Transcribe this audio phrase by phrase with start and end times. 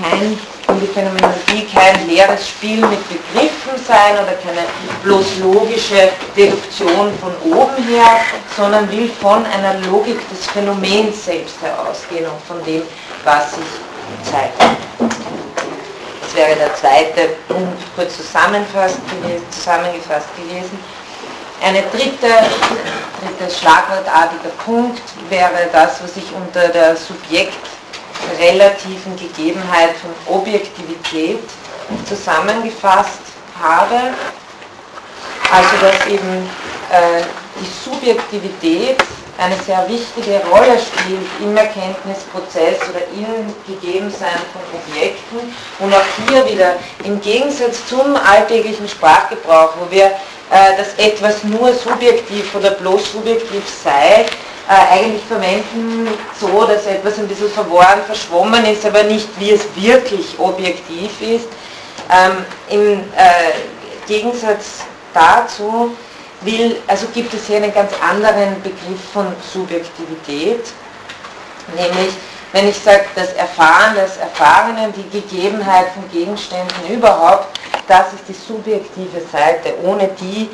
[0.00, 4.66] kein, in die Phänomenologie kein leeres Spiel mit Begriffen sein oder keine
[5.02, 8.20] bloß logische Deduktion von oben her,
[8.56, 12.82] sondern will von einer Logik des Phänomens selbst her ausgehen und von dem,
[13.24, 14.60] was sich zeigt.
[16.22, 18.98] Das wäre der zweite Punkt, kurz zusammengefasst
[20.36, 20.78] gewesen.
[21.62, 26.96] Eine dritte, dritter schlagwortartiger Punkt wäre das, was ich unter der
[28.20, 31.40] subjektrelativen Gegebenheit von Objektivität
[32.08, 33.20] zusammengefasst
[33.60, 34.14] habe.
[35.52, 36.48] Also dass eben
[36.90, 37.22] äh,
[37.60, 38.96] die Subjektivität
[39.38, 45.38] eine sehr wichtige Rolle spielt im Erkenntnisprozess oder im Gegebensein von Objekten
[45.78, 50.12] und auch hier wieder im Gegensatz zum alltäglichen Sprachgebrauch, wo wir
[50.50, 54.26] äh, dass etwas nur subjektiv oder bloß subjektiv sei,
[54.72, 60.38] eigentlich verwenden so, dass etwas ein bisschen verworren, verschwommen ist, aber nicht wie es wirklich
[60.38, 61.48] objektiv ist.
[62.10, 63.52] Ähm, Im äh,
[64.06, 65.96] Gegensatz dazu
[66.42, 70.64] will, also gibt es hier einen ganz anderen Begriff von Subjektivität,
[71.76, 72.14] nämlich
[72.52, 78.32] wenn ich sage, das Erfahren, das Erfahrenen, die Gegebenheit von Gegenständen überhaupt, das ist die
[78.34, 79.74] subjektive Seite.
[79.84, 80.48] Ohne die äh,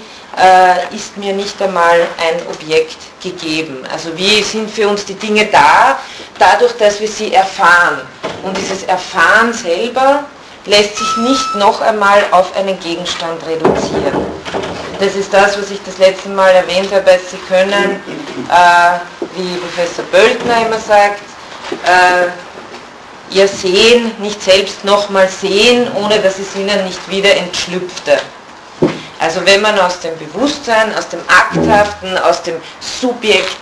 [0.94, 3.84] ist mir nicht einmal ein Objekt gegeben.
[3.90, 5.98] Also wie sind für uns die Dinge da?
[6.38, 8.02] Dadurch, dass wir sie erfahren.
[8.42, 10.24] Und dieses Erfahren selber
[10.66, 14.26] lässt sich nicht noch einmal auf einen Gegenstand reduzieren.
[14.98, 18.00] Das ist das, was ich das letzte Mal erwähnt habe, Sie können,
[18.48, 18.98] äh,
[19.36, 21.20] wie Professor Böltner immer sagt,
[21.84, 28.18] äh, ihr Sehen nicht selbst nochmal sehen, ohne dass es ihnen nicht wieder entschlüpfte.
[29.18, 33.56] Also wenn man aus dem Bewusstsein, aus dem Akthaften, aus dem Subjekt,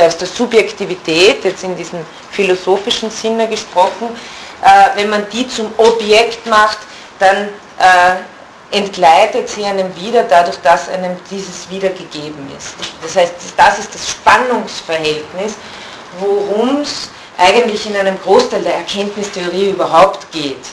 [0.00, 4.08] aus der Subjektivität, jetzt in diesem philosophischen Sinne gesprochen,
[4.62, 6.78] äh, wenn man die zum Objekt macht,
[7.18, 7.48] dann
[7.78, 12.74] äh, entgleitet sie einem wieder dadurch, dass einem dieses wiedergegeben ist.
[13.02, 15.54] Das heißt, das ist das Spannungsverhältnis,
[16.18, 20.64] worum es eigentlich in einem Großteil der Erkenntnistheorie überhaupt geht,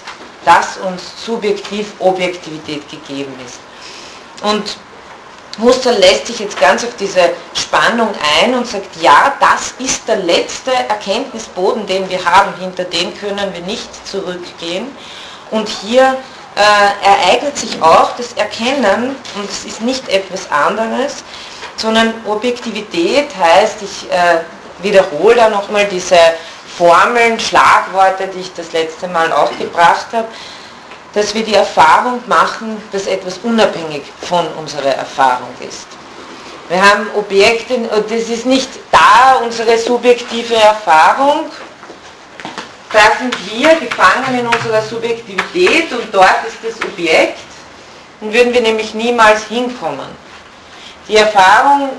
[0.45, 3.59] dass uns subjektiv Objektivität gegeben ist.
[4.43, 4.77] Und
[5.61, 8.09] Husserl lässt sich jetzt ganz auf diese Spannung
[8.41, 13.53] ein und sagt, ja, das ist der letzte Erkenntnisboden, den wir haben, hinter den können
[13.53, 14.87] wir nicht zurückgehen.
[15.51, 16.17] Und hier
[16.55, 21.23] äh, ereignet sich auch das Erkennen, und es ist nicht etwas anderes,
[21.77, 24.39] sondern Objektivität heißt, ich äh,
[24.81, 26.17] wiederhole da nochmal diese
[26.77, 30.27] Formeln, Schlagworte, die ich das letzte Mal auch gebracht habe,
[31.13, 35.87] dass wir die Erfahrung machen, dass etwas unabhängig von unserer Erfahrung ist.
[36.69, 37.77] Wir haben Objekte,
[38.09, 41.45] das ist nicht da unsere subjektive Erfahrung,
[42.91, 47.39] da sind wir gefangen in unserer Subjektivität und dort ist das Objekt,
[48.21, 50.07] dann würden wir nämlich niemals hinkommen.
[51.07, 51.89] Die Erfahrung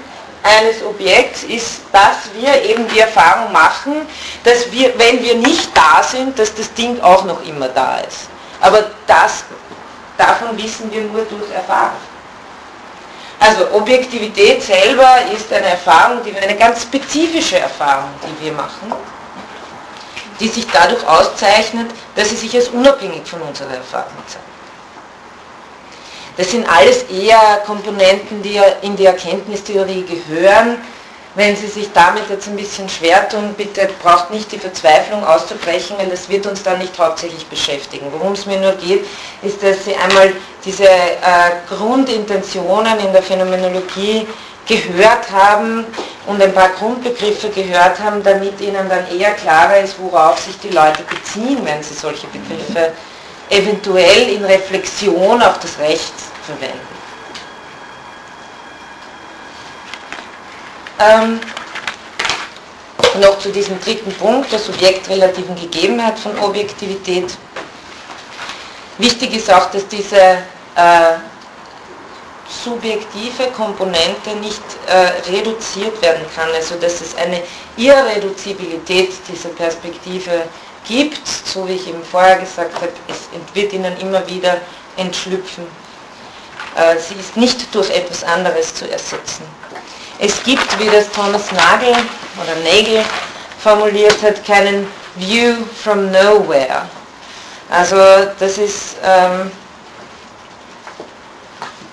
[0.42, 4.06] eines Objekts ist, dass wir eben die Erfahrung machen,
[4.44, 8.28] dass wir, wenn wir nicht da sind, dass das Ding auch noch immer da ist.
[8.64, 9.44] Aber das,
[10.16, 12.00] davon wissen wir nur durch Erfahrung.
[13.38, 18.90] Also Objektivität selber ist eine Erfahrung, die, eine ganz spezifische Erfahrung, die wir machen,
[20.40, 24.46] die sich dadurch auszeichnet, dass sie sich als unabhängig von unserer Erfahrung zeigt.
[26.38, 30.78] Das sind alles eher Komponenten, die in die Erkenntnistheorie gehören.
[31.36, 35.96] Wenn Sie sich damit jetzt ein bisschen schwer tun, bitte braucht nicht die Verzweiflung auszubrechen,
[35.98, 38.06] weil das wird uns dann nicht hauptsächlich beschäftigen.
[38.12, 39.04] Worum es mir nur geht,
[39.42, 40.32] ist, dass Sie einmal
[40.64, 44.28] diese äh, Grundintentionen in der Phänomenologie
[44.66, 45.84] gehört haben
[46.26, 50.70] und ein paar Grundbegriffe gehört haben, damit Ihnen dann eher klarer ist, worauf sich die
[50.70, 52.92] Leute beziehen, wenn sie solche Begriffe
[53.50, 56.14] eventuell in Reflexion auf das Recht
[56.46, 56.93] verwenden.
[61.00, 61.40] Ähm,
[63.20, 67.36] noch zu diesem dritten Punkt, der subjektrelativen Gegebenheit von Objektivität.
[68.98, 71.14] Wichtig ist auch, dass diese äh,
[72.64, 77.42] subjektive Komponente nicht äh, reduziert werden kann, also dass es eine
[77.76, 80.42] Irreduzibilität dieser Perspektive
[80.86, 84.58] gibt, so wie ich eben vorher gesagt habe, es wird ihnen immer wieder
[84.96, 85.64] entschlüpfen.
[86.76, 89.44] Äh, sie ist nicht durch etwas anderes zu ersetzen.
[90.18, 91.94] Es gibt, wie das Thomas Nagel
[92.42, 93.04] oder Nagel
[93.62, 96.82] formuliert hat, keinen View from Nowhere.
[97.70, 97.96] Also
[98.38, 99.50] das ist, ähm,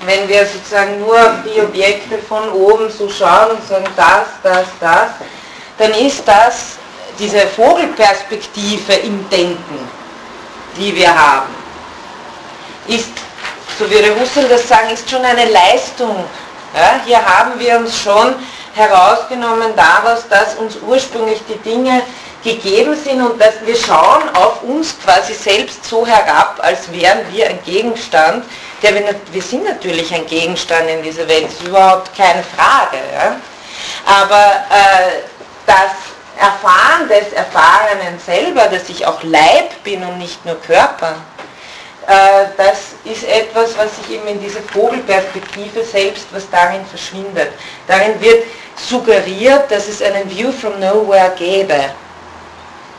[0.05, 5.09] wenn wir sozusagen nur die Objekte von oben so schauen und sagen, das, das, das,
[5.77, 6.77] dann ist das
[7.17, 9.89] diese Vogelperspektive im Denken,
[10.77, 11.49] die wir haben,
[12.87, 13.09] ist,
[13.77, 16.25] so würde Husserl das sagen, ist schon eine Leistung.
[16.73, 18.35] Ja, hier haben wir uns schon
[18.75, 22.01] herausgenommen daraus, dass uns ursprünglich die Dinge
[22.43, 27.49] gegeben sind und dass wir schauen auf uns quasi selbst so herab, als wären wir
[27.49, 28.45] ein Gegenstand.
[28.81, 32.97] Der wir, wir sind natürlich ein Gegenstand in dieser Welt, das ist überhaupt keine Frage.
[33.13, 33.35] Ja?
[34.05, 35.21] Aber äh,
[35.67, 35.91] das
[36.39, 41.15] Erfahren des Erfahrenen selber, dass ich auch Leib bin und nicht nur Körper,
[42.57, 47.49] das ist etwas, was sich eben in dieser Vogelperspektive selbst, was darin verschwindet.
[47.87, 48.43] Darin wird
[48.75, 51.91] suggeriert, dass es einen View from Nowhere gäbe.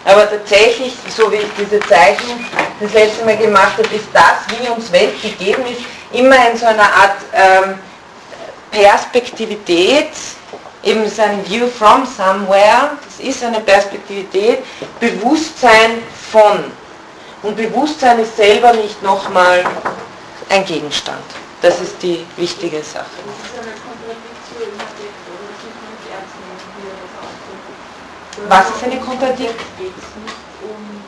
[0.05, 2.49] Aber tatsächlich, so wie ich diese Zeichen
[2.81, 5.83] das letzte Mal gemacht habe, ist das, wie uns Welt gegeben ist,
[6.13, 7.79] immer in so einer Art ähm,
[8.71, 10.09] Perspektivität,
[10.83, 14.59] eben sein View from somewhere, das ist eine Perspektivität,
[14.99, 16.73] Bewusstsein von.
[17.43, 19.65] Und Bewusstsein ist selber nicht nochmal
[20.49, 21.25] ein Gegenstand.
[21.61, 23.07] Das ist die wichtige Sache.
[28.49, 29.55] Was ist eine Kontradiktion?
[29.79, 31.03] Geht es nicht um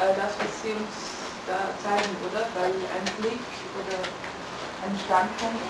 [0.00, 0.96] äh, das, was Sie uns
[1.46, 2.48] da zeigen, oder?
[2.56, 3.44] Weil ein Blick
[3.76, 4.00] oder
[4.84, 5.60] ein Standpunkt,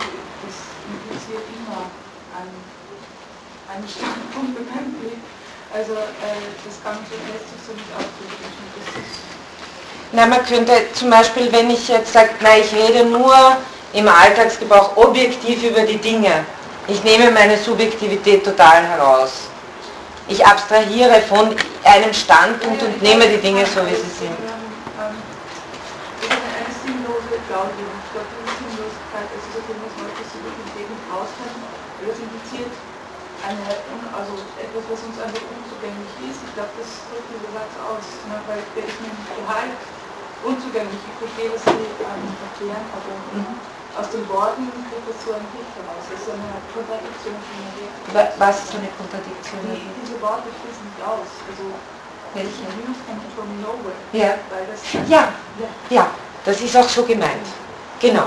[0.47, 0.57] das
[0.87, 1.91] impliziert immer
[2.35, 5.23] einen, Standpunkt und einen Blick.
[5.75, 9.38] Also äh, das kann man so sich so nicht ausdrücken.
[10.13, 13.35] Na, man könnte zum Beispiel, wenn ich jetzt sage, ich rede nur
[13.93, 16.45] im Alltagsgebrauch objektiv über die Dinge.
[16.87, 19.49] Ich nehme meine Subjektivität total heraus
[20.29, 24.37] ich abstrahiere von einem Standpunkt und nehme die Dinge so, wie sie sind.
[33.39, 33.71] Eine,
[34.13, 36.43] also etwas, was uns einfach unzugänglich ist.
[36.43, 39.79] Ich glaube, das drückt dieser Satz aus, ne, weil der ist mir Gehalt
[40.45, 41.01] unzugänglich.
[41.03, 43.59] Ich verstehe, was Sie ähm, erklären, aber mhm.
[43.99, 46.03] aus den Worten kriegt das so ein Bild heraus.
[46.07, 49.61] Das ist eine Kontradiktion von der Was ist eine Kontradiktion?
[49.71, 51.29] Die, diese Worte schließen nicht aus.
[51.49, 51.65] Also,
[52.35, 52.65] welche?
[53.35, 53.95] From nowhere.
[54.13, 54.35] Ja.
[55.09, 55.29] ja,
[55.89, 56.11] ja,
[56.45, 57.47] das ist auch so gemeint.
[58.01, 58.27] Genau.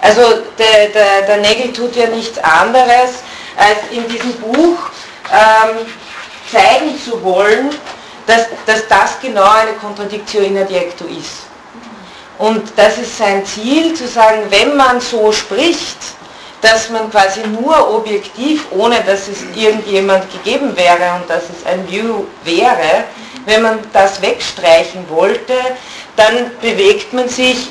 [0.00, 0.22] Also
[0.58, 3.22] der, der, der Nägel tut ja nichts anderes,
[3.56, 4.78] als in diesem Buch
[5.32, 5.86] ähm,
[6.50, 7.70] zeigen zu wollen,
[8.26, 11.44] dass, dass das genau eine Kontradiktion in adjecto ist.
[12.38, 15.98] Und das ist sein Ziel, zu sagen, wenn man so spricht,
[16.60, 21.86] dass man quasi nur objektiv, ohne dass es irgendjemand gegeben wäre und dass es ein
[21.88, 23.04] View wäre,
[23.44, 25.52] wenn man das wegstreichen wollte,
[26.16, 27.68] dann bewegt man sich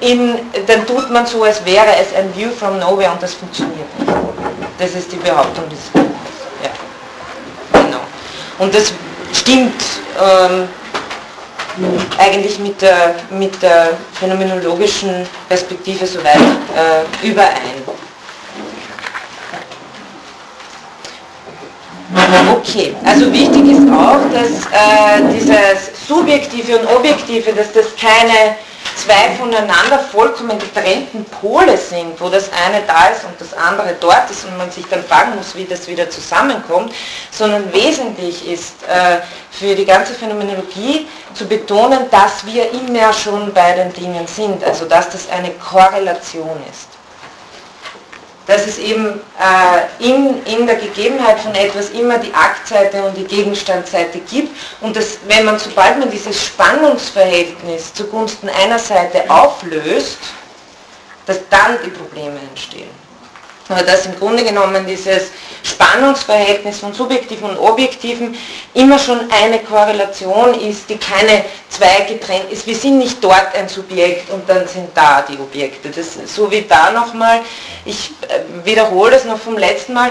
[0.00, 3.98] in, dann tut man so, als wäre es ein View from nowhere und das funktioniert
[3.98, 4.12] nicht.
[4.78, 6.08] Das ist die Behauptung des Buches.
[6.64, 7.80] Ja.
[7.82, 8.00] Genau.
[8.58, 8.92] Und das
[9.32, 9.82] stimmt
[10.20, 10.68] ähm,
[12.18, 17.82] eigentlich mit der, mit der phänomenologischen Perspektive soweit äh, überein.
[22.50, 28.56] Okay, also wichtig ist auch, dass äh, dieses Subjektive und Objektive, dass das keine
[29.04, 34.30] zwei voneinander vollkommen getrennten Pole sind, wo das eine da ist und das andere dort
[34.30, 36.92] ist und man sich dann fragen muss, wie das wieder zusammenkommt,
[37.30, 39.18] sondern wesentlich ist äh,
[39.50, 44.84] für die ganze Phänomenologie zu betonen, dass wir immer schon bei den Dingen sind, also
[44.84, 47.01] dass das eine Korrelation ist
[48.46, 53.24] dass es eben äh, in, in der Gegebenheit von etwas immer die Aktseite und die
[53.24, 60.18] Gegenstandseite gibt und dass, wenn man, sobald man dieses Spannungsverhältnis zugunsten einer Seite auflöst,
[61.26, 62.90] dass dann die Probleme entstehen.
[63.68, 65.30] Aber dass im Grunde genommen dieses
[65.62, 68.36] Spannungsverhältnis von subjektiven und objektiven
[68.74, 72.66] immer schon eine Korrelation ist, die keine zwei getrennt ist.
[72.66, 75.90] Wir sind nicht dort ein Subjekt und dann sind da die Objekte.
[75.90, 77.40] Das, so wie da nochmal,
[77.84, 80.10] ich äh, wiederhole das noch vom letzten Mal,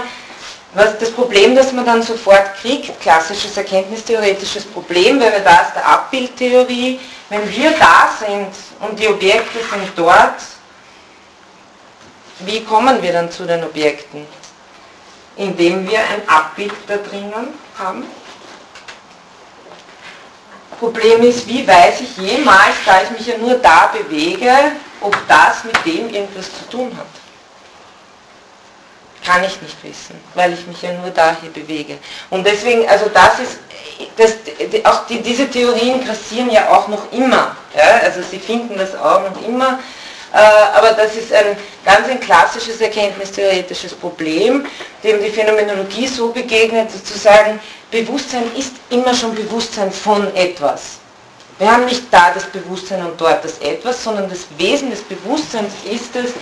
[0.74, 6.98] was das Problem, das man dann sofort kriegt, klassisches erkenntnistheoretisches Problem, wäre das der Abbildtheorie,
[7.28, 8.48] wenn wir da sind
[8.80, 10.36] und die Objekte sind dort,
[12.40, 14.26] wie kommen wir dann zu den Objekten?
[15.36, 17.48] Indem wir ein Abbild da drinnen
[17.78, 18.04] haben.
[20.78, 24.52] Problem ist, wie weiß ich jemals, da ich mich ja nur da bewege,
[25.00, 27.06] ob das mit dem irgendwas zu tun hat?
[29.24, 31.98] Kann ich nicht wissen, weil ich mich ja nur da hier bewege.
[32.30, 33.58] Und deswegen, also das ist,
[34.16, 37.56] das, auch die, diese Theorien grassieren ja auch noch immer.
[37.76, 38.00] Ja?
[38.02, 39.78] Also sie finden das auch noch immer
[40.32, 44.66] aber das ist ein ganz ein klassisches erkenntnistheoretisches Problem,
[45.04, 47.60] dem die Phänomenologie so begegnet, zu sagen,
[47.90, 50.98] Bewusstsein ist immer schon Bewusstsein von etwas.
[51.58, 55.72] Wir haben nicht da das Bewusstsein und dort das Etwas, sondern das Wesen des Bewusstseins
[55.84, 56.32] ist es,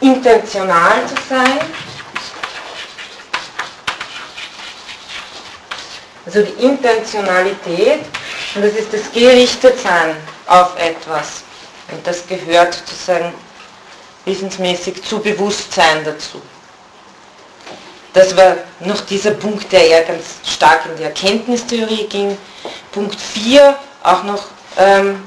[0.00, 1.58] intentional zu sein.
[6.24, 8.00] Also die Intentionalität
[8.54, 10.16] und das ist das Gerichtetsein
[10.46, 11.42] auf etwas.
[11.92, 13.32] Und das gehört sozusagen
[14.24, 16.40] wissensmäßig zu Bewusstsein dazu.
[18.12, 22.36] Das war noch dieser Punkt, der eher ganz stark in die Erkenntnistheorie ging.
[22.90, 25.22] Punkt 4, auch noch ähm,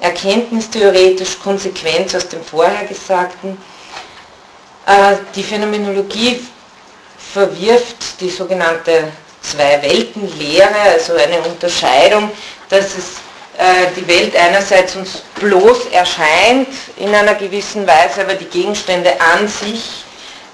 [0.00, 3.56] erkenntnistheoretisch Konsequenz aus dem Vorhergesagten.
[4.86, 6.44] Äh, die Phänomenologie
[7.32, 12.30] verwirft die sogenannte Zwei-Welten-Lehre, also eine Unterscheidung,
[12.68, 13.16] dass es
[13.96, 20.04] die Welt einerseits uns bloß erscheint in einer gewissen Weise, aber die Gegenstände an sich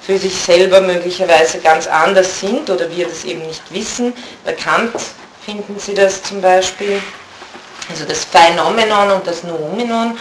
[0.03, 4.13] für sich selber möglicherweise ganz anders sind oder wir das eben nicht wissen.
[4.45, 4.93] Bei Kant
[5.45, 7.01] finden Sie das zum Beispiel.
[7.89, 10.19] Also das Phänomenon und das Noumenon.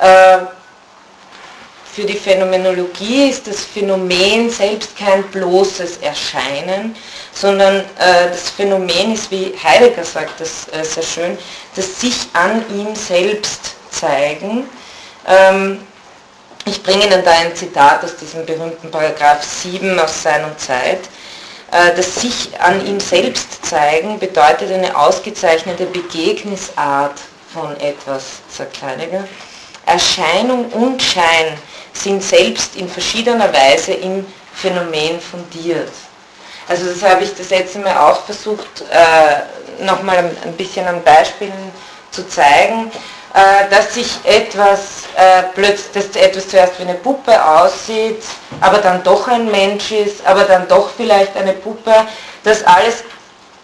[0.00, 0.38] Äh,
[1.92, 6.94] für die Phänomenologie ist das Phänomen selbst kein bloßes Erscheinen,
[7.32, 11.38] sondern äh, das Phänomen ist, wie Heidegger sagt das äh, sehr schön,
[11.76, 14.68] das sich an ihm selbst zeigen.
[15.26, 15.80] Ähm,
[16.64, 21.00] ich bringe Ihnen da ein Zitat aus diesem berühmten Paragraph 7 aus Sein Zeit.
[21.70, 27.20] Äh, das sich an ihm selbst zeigen bedeutet eine ausgezeichnete Begegnisart
[27.52, 29.26] von etwas, sagt Heidegger.
[29.84, 31.56] Erscheinung und Schein
[31.92, 35.92] sind selbst in verschiedener Weise im Phänomen fundiert.
[36.68, 41.52] Also das habe ich das letzte Mal auch versucht, äh, nochmal ein bisschen an Beispielen
[42.10, 42.90] zu zeigen,
[43.34, 48.22] äh, dass sich etwas äh, plötzlich, dass etwas zuerst wie eine Puppe aussieht,
[48.60, 51.92] aber dann doch ein Mensch ist, aber dann doch vielleicht eine Puppe,
[52.42, 53.04] das alles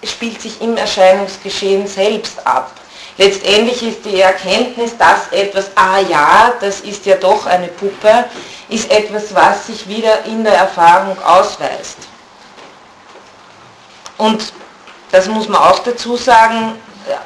[0.04, 2.72] spielt sich im Erscheinungsgeschehen selbst ab.
[3.18, 8.24] Letztendlich ist die Erkenntnis, dass etwas, ah ja, das ist ja doch eine Puppe,
[8.68, 11.98] ist etwas, was sich wieder in der Erfahrung ausweist.
[14.22, 14.52] Und
[15.10, 16.74] das muss man auch dazu sagen,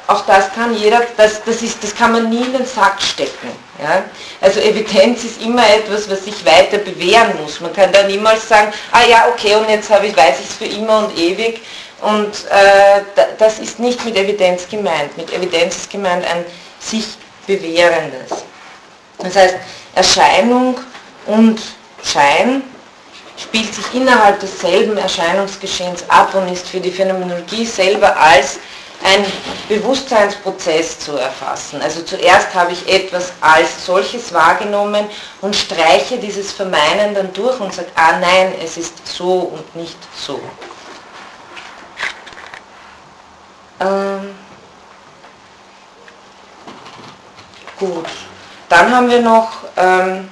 [0.07, 3.51] auch das kann jeder, das, das, ist, das kann man nie in den Sack stecken.
[3.79, 4.03] Ja?
[4.41, 7.61] Also Evidenz ist immer etwas, was sich weiter bewähren muss.
[7.61, 10.55] Man kann da niemals sagen, ah ja, okay, und jetzt habe ich, weiß ich es
[10.55, 11.61] für immer und ewig.
[12.01, 13.01] Und äh,
[13.37, 15.15] das ist nicht mit Evidenz gemeint.
[15.17, 16.45] Mit Evidenz ist gemeint ein
[16.79, 17.05] sich
[17.45, 18.43] bewährendes.
[19.19, 19.55] Das heißt,
[19.93, 20.79] Erscheinung
[21.27, 21.61] und
[22.03, 22.63] Schein
[23.37, 28.59] spielt sich innerhalb desselben Erscheinungsgeschehens ab und ist für die Phänomenologie selber als
[29.03, 29.25] ein
[29.69, 31.81] Bewusstseinsprozess zu erfassen.
[31.81, 35.05] Also zuerst habe ich etwas als solches wahrgenommen
[35.41, 39.97] und streiche dieses Vermeinen dann durch und sage, ah nein, es ist so und nicht
[40.15, 40.41] so.
[43.79, 44.35] Ähm,
[47.77, 48.07] gut,
[48.67, 50.27] dann haben wir noch ähm,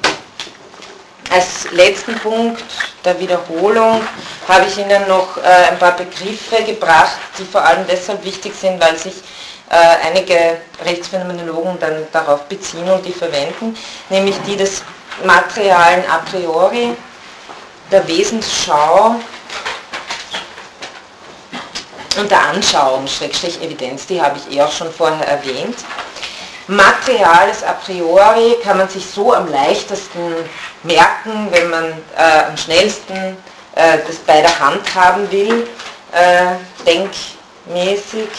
[1.32, 2.63] als letzten Punkt
[3.03, 4.01] der Wiederholung
[4.48, 8.82] habe ich Ihnen noch äh, ein paar Begriffe gebracht, die vor allem deshalb wichtig sind,
[8.82, 9.15] weil sich
[9.70, 13.75] äh, einige Rechtsphänomenologen dann darauf beziehen und die verwenden,
[14.10, 14.84] nämlich die des
[15.24, 16.96] materialen a priori,
[17.91, 19.15] der Wesensschau
[22.17, 25.77] und der Anschauung, Schrägstrich Evidenz, die habe ich eh auch schon vorher erwähnt.
[26.67, 30.34] Materiales a priori kann man sich so am leichtesten
[30.86, 31.86] merken, wenn man
[32.18, 33.38] äh, am schnellsten
[33.75, 35.68] äh, das bei der Hand haben will,
[36.12, 38.30] äh, denkmäßig,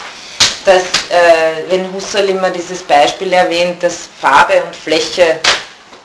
[0.65, 5.41] dass, äh, wenn Husserl immer dieses Beispiel erwähnt, dass Farbe und Fläche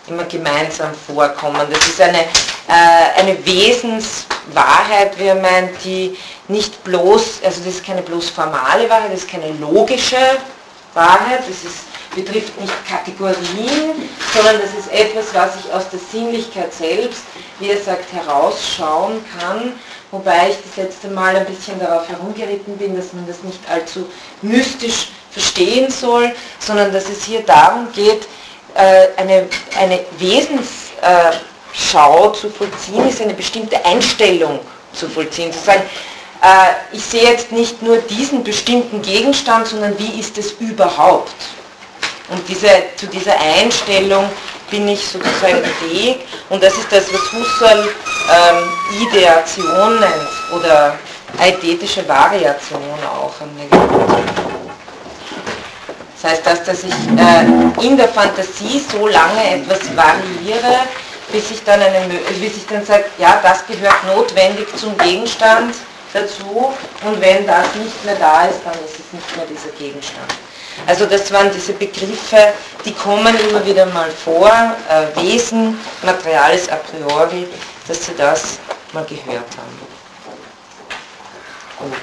[0.07, 1.65] immer gemeinsam vorkommen.
[1.71, 6.17] Das ist eine, äh, eine Wesenswahrheit, wie er meint, die
[6.47, 10.17] nicht bloß, also das ist keine bloß formale Wahrheit, das ist keine logische
[10.93, 16.73] Wahrheit, das ist betrifft nicht Kategorien, sondern das ist etwas, was ich aus der Sinnlichkeit
[16.73, 17.21] selbst,
[17.59, 19.73] wie er sagt, herausschauen kann.
[20.11, 24.05] Wobei ich das letzte Mal ein bisschen darauf herumgeritten bin, dass man das nicht allzu
[24.41, 28.27] mystisch verstehen soll, sondern dass es hier darum geht,
[28.75, 29.47] äh, eine,
[29.79, 34.59] eine Wesensschau zu vollziehen, ist eine bestimmte Einstellung
[34.91, 35.53] zu vollziehen.
[35.53, 35.83] Zu sagen,
[36.41, 41.33] äh, ich sehe jetzt nicht nur diesen bestimmten Gegenstand, sondern wie ist es überhaupt?
[42.31, 44.29] Und diese, zu dieser Einstellung
[44.69, 46.19] bin ich sozusagen fähig
[46.49, 47.89] und das ist das, was Husserl
[48.31, 50.95] ähm, Ideation nennt oder
[51.37, 53.33] eidetische Variation auch.
[56.21, 60.79] Das heißt, dass, dass ich äh, in der Fantasie so lange etwas variiere,
[61.33, 61.81] bis ich dann,
[62.39, 65.75] bis ich dann sage, ja, das gehört notwendig zum Gegenstand
[66.13, 66.71] dazu
[67.05, 70.31] und wenn das nicht mehr da ist, dann ist es nicht mehr dieser Gegenstand.
[70.87, 74.51] Also das waren diese Begriffe, die kommen immer wieder mal vor,
[74.89, 77.47] äh, Wesen, Materialis a priori,
[77.87, 78.59] dass Sie das
[78.93, 79.79] mal gehört haben.
[81.79, 81.97] Gut.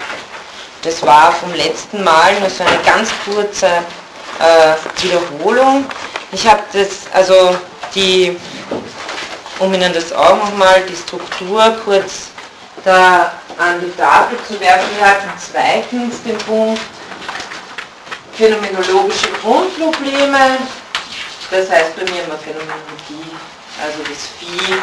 [0.83, 5.85] Das war vom letzten Mal nur so eine ganz kurze äh, Wiederholung.
[6.31, 7.57] Ich habe das, also
[7.95, 8.39] die,
[9.59, 12.29] um Ihnen das auch nochmal, die Struktur kurz
[12.85, 14.87] da an die Tafel zu werfen.
[14.97, 16.81] Wir hatten zweitens den Punkt
[18.39, 20.59] phänomenologische Grundprobleme.
[21.51, 23.35] Das heißt bei mir immer Phänomenologie,
[23.83, 24.81] also das Vieh.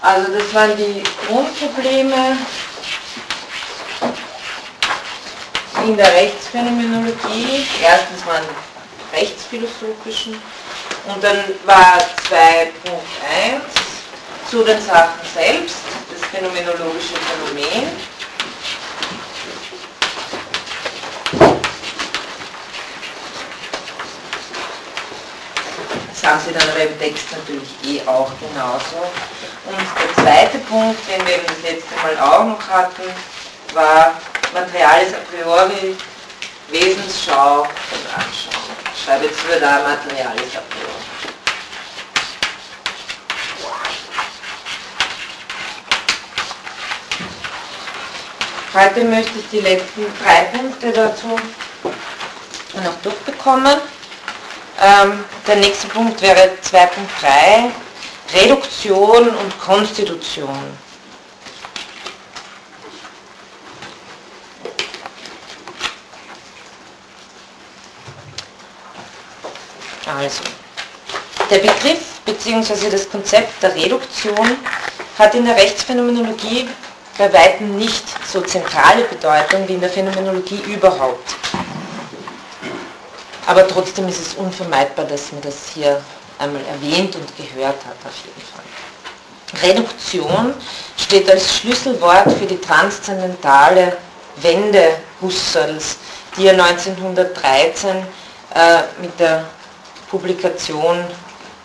[0.00, 2.38] Also das waren die Grundprobleme
[5.84, 7.66] in der Rechtsphänomenologie.
[7.82, 8.44] Erstens waren
[9.12, 10.40] rechtsphilosophischen
[11.06, 11.98] und dann war
[12.30, 13.60] 2.1
[14.50, 15.76] zu den Sachen selbst,
[16.10, 18.09] das phänomenologische Phänomen.
[26.20, 29.08] Das haben Sie dann aber im Text natürlich eh auch genauso.
[29.64, 33.02] Und der zweite Punkt, den wir eben das letzte Mal auch noch hatten,
[33.72, 34.12] war
[34.52, 35.96] Materialis a priori,
[36.68, 38.76] Wesensschau und Anschauung.
[38.94, 40.90] Ich schreibe jetzt nur da Materialis a priori.
[48.72, 51.38] Heute möchte ich die letzten drei Punkte dazu
[52.74, 53.80] noch durchbekommen.
[54.82, 57.70] Ähm, der nächste Punkt wäre 2.3,
[58.34, 60.78] Reduktion und Konstitution.
[70.06, 70.42] Also,
[71.50, 72.90] der Begriff bzw.
[72.90, 74.56] das Konzept der Reduktion
[75.18, 76.68] hat in der Rechtsphänomenologie
[77.18, 81.39] bei weitem nicht so zentrale Bedeutung wie in der Phänomenologie überhaupt.
[83.50, 86.00] Aber trotzdem ist es unvermeidbar, dass man das hier
[86.38, 89.68] einmal erwähnt und gehört hat auf jeden Fall.
[89.68, 90.54] Reduktion
[90.96, 93.96] steht als Schlüsselwort für die transzendentale
[94.36, 95.96] Wende Husserls,
[96.36, 97.96] die er 1913
[98.54, 99.46] äh, mit der
[100.08, 101.04] Publikation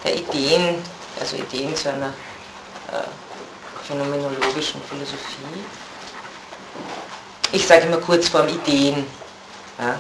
[0.04, 0.82] der Ideen,
[1.20, 5.64] also Ideen zu einer äh, phänomenologischen Philosophie.
[7.52, 9.06] Ich sage immer kurz vorm Ideen
[9.78, 10.00] ja,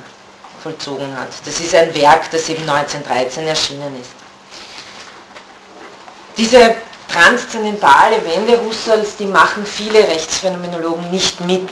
[0.65, 1.27] vollzogen hat.
[1.45, 4.09] Das ist ein Werk, das eben 1913 erschienen ist.
[6.37, 6.75] Diese
[7.07, 11.69] transzendentale Wende Husserls, die machen viele Rechtsphänomenologen nicht mit.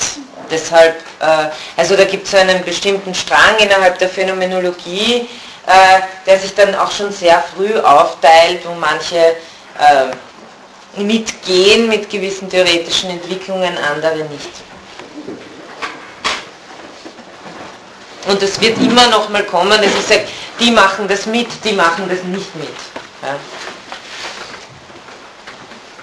[0.52, 5.28] Deshalb, äh, also da gibt es einen bestimmten Strang innerhalb der Phänomenologie,
[5.66, 12.48] äh, der sich dann auch schon sehr früh aufteilt, wo manche äh, mitgehen mit gewissen
[12.48, 14.73] theoretischen Entwicklungen, andere nicht.
[18.28, 20.28] Und es wird immer noch mal kommen, dass ich sage,
[20.60, 22.70] die machen das mit, die machen das nicht mit.
[23.22, 23.36] Ja.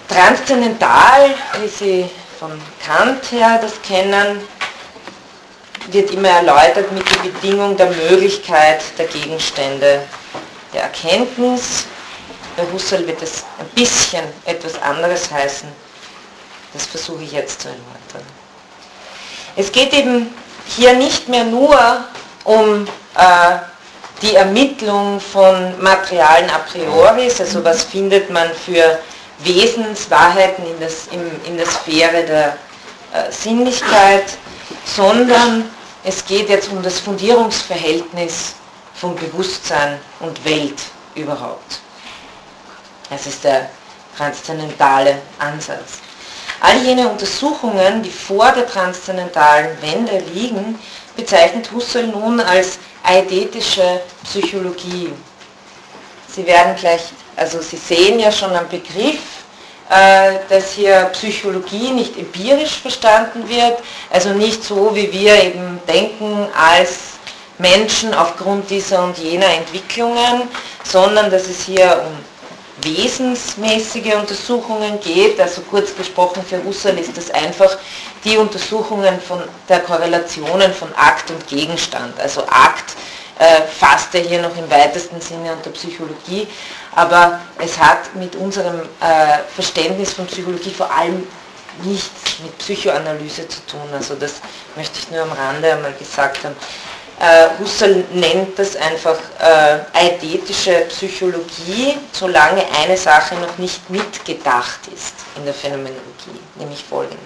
[0.08, 4.40] Transzendental, wie Sie von Kant her das kennen,
[5.90, 10.02] wird immer erläutert mit der Bedingung der Möglichkeit der Gegenstände
[10.72, 11.86] der Erkenntnis.
[12.56, 15.68] Bei Husserl wird es ein bisschen etwas anderes heißen.
[16.72, 18.26] Das versuche ich jetzt zu erläutern.
[19.56, 20.32] Es geht eben
[20.76, 22.04] hier nicht mehr nur
[22.44, 23.58] um äh,
[24.22, 28.98] die Ermittlung von Materialen a priori, also was findet man für
[29.44, 32.56] Wesenswahrheiten in, das, in, in der Sphäre der
[33.12, 34.36] äh, Sinnlichkeit,
[34.84, 35.70] sondern
[36.04, 38.54] es geht jetzt um das Fundierungsverhältnis
[38.94, 40.80] von Bewusstsein und Welt
[41.14, 41.80] überhaupt.
[43.08, 43.70] Das ist der
[44.16, 45.98] transzendentale Ansatz.
[46.62, 50.78] All jene Untersuchungen, die vor der transzendentalen Wende liegen,
[51.16, 55.10] bezeichnet Husserl nun als eidetische Psychologie.
[56.28, 57.02] Sie werden gleich,
[57.34, 59.20] also Sie sehen ja schon am Begriff,
[59.88, 63.78] äh, dass hier Psychologie nicht empirisch verstanden wird,
[64.10, 67.18] also nicht so, wie wir eben denken als
[67.58, 70.42] Menschen aufgrund dieser und jener Entwicklungen,
[70.84, 72.29] sondern dass es hier um
[72.82, 75.40] wesensmäßige Untersuchungen geht.
[75.40, 77.76] Also kurz gesprochen für Husserl ist das einfach
[78.24, 82.18] die Untersuchungen von der Korrelationen von Akt und Gegenstand.
[82.20, 82.96] Also Akt
[83.38, 86.46] äh, fasst er hier noch im weitesten Sinne unter Psychologie,
[86.94, 91.26] aber es hat mit unserem äh, Verständnis von Psychologie vor allem
[91.84, 93.88] nichts mit Psychoanalyse zu tun.
[93.92, 94.34] Also das
[94.76, 96.56] möchte ich nur am Rande einmal gesagt haben.
[97.20, 105.16] Äh, Husserl nennt das einfach äh, eidetische Psychologie, solange eine Sache noch nicht mitgedacht ist
[105.36, 107.18] in der Phänomenologie, nämlich folgende.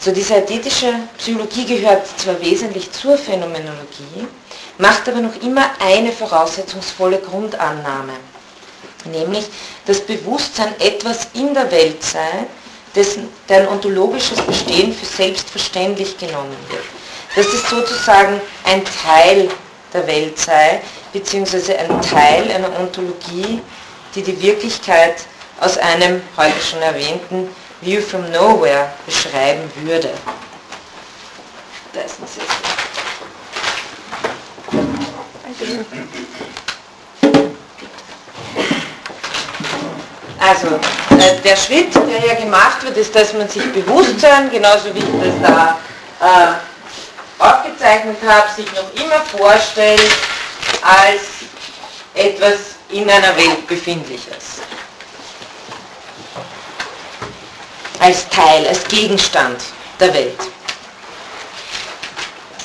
[0.00, 4.26] So diese ästhetische Psychologie gehört zwar wesentlich zur Phänomenologie,
[4.78, 8.14] macht aber noch immer eine voraussetzungsvolle Grundannahme,
[9.04, 9.46] nämlich
[9.86, 12.48] dass Bewusstsein etwas in der Welt sei,
[12.92, 16.99] dessen, deren ontologisches Bestehen für selbstverständlich genommen wird.
[17.36, 19.48] Dass es sozusagen ein Teil
[19.92, 20.80] der Welt sei,
[21.12, 23.60] beziehungsweise ein Teil einer Ontologie,
[24.14, 25.16] die die Wirklichkeit
[25.60, 27.48] aus einem heute schon erwähnten
[27.80, 30.10] View from Nowhere beschreiben würde.
[31.92, 32.70] Da ist ein Sessel.
[40.38, 40.66] Also,
[41.18, 45.04] äh, der Schritt, der ja gemacht wird, ist, dass man sich Bewusstsein, genauso wie ich
[45.04, 45.78] das da
[46.20, 46.54] äh,
[47.40, 50.10] aufgezeichnet habe, sich noch immer vorstellt
[50.82, 51.20] als
[52.14, 52.58] etwas
[52.90, 54.60] in einer Welt Befindliches.
[58.00, 59.60] als Teil, als Gegenstand
[60.00, 60.38] der Welt.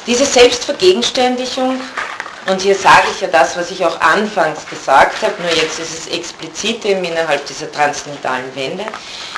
[0.08, 1.80] Diese Selbstvergegenständigung,
[2.48, 5.94] und hier sage ich ja das, was ich auch anfangs gesagt habe, nur jetzt ist
[5.94, 8.86] es explizit eben innerhalb dieser transzendentalen Wende,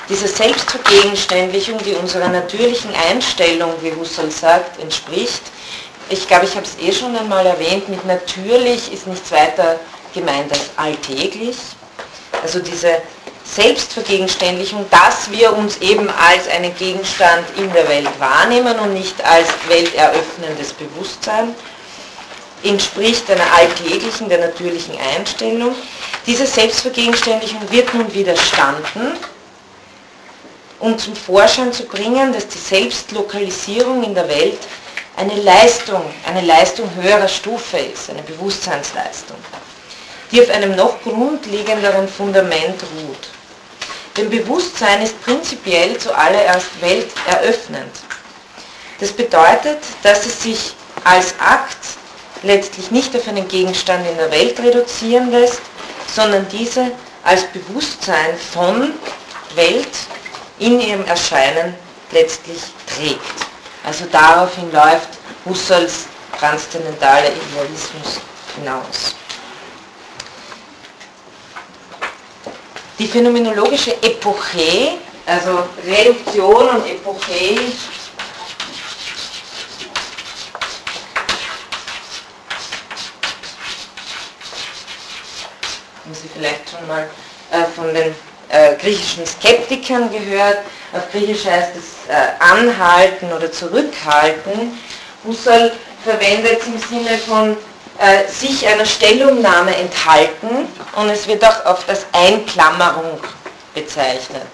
[0.09, 5.41] diese Selbstvergegenständlichung, die unserer natürlichen Einstellung, wie Husserl sagt, entspricht,
[6.09, 9.77] ich glaube, ich habe es eh schon einmal erwähnt, mit natürlich ist nichts weiter
[10.13, 11.57] gemeint als alltäglich.
[12.41, 13.01] Also diese
[13.43, 19.49] Selbstvergegenständlichung, dass wir uns eben als einen Gegenstand in der Welt wahrnehmen und nicht als
[19.67, 21.53] welteröffnendes Bewusstsein,
[22.63, 25.75] entspricht einer alltäglichen, der natürlichen Einstellung.
[26.25, 29.17] Diese Selbstvergegenständlichung wird nun widerstanden,
[30.79, 34.59] um zum Vorschein zu bringen, dass die Selbstlokalisierung in der Welt
[35.15, 39.37] eine Leistung, eine Leistung höherer Stufe ist, eine Bewusstseinsleistung,
[40.31, 43.29] die auf einem noch grundlegenderen Fundament ruht.
[44.15, 47.91] Denn Bewusstsein ist prinzipiell zuallererst welteröffnend.
[48.99, 51.77] Das bedeutet, dass es sich als Akt
[52.43, 55.61] letztlich nicht auf einen Gegenstand in der Welt reduzieren lässt,
[56.13, 56.91] sondern diese
[57.23, 58.93] als Bewusstsein von
[59.55, 59.87] Welt
[60.59, 61.75] in ihrem Erscheinen
[62.11, 63.47] letztlich trägt.
[63.83, 65.09] Also daraufhin läuft
[65.45, 66.05] Husserls
[66.39, 68.21] transzendentaler Idealismus
[68.55, 69.15] hinaus.
[72.99, 77.55] Die phänomenologische Epoche, also Reduktion und Epoche,
[86.03, 87.09] haben Sie vielleicht schon mal
[87.51, 88.15] äh, von den
[88.49, 90.59] äh, griechischen Skeptikern gehört.
[90.93, 94.77] Auf Griechisch heißt es äh, anhalten oder zurückhalten.
[95.25, 95.71] Husserl
[96.03, 97.57] verwendet es im Sinne von
[97.99, 103.19] äh, sich einer Stellungnahme enthalten und es wird auch oft als Einklammerung
[103.73, 104.47] bezeichnet.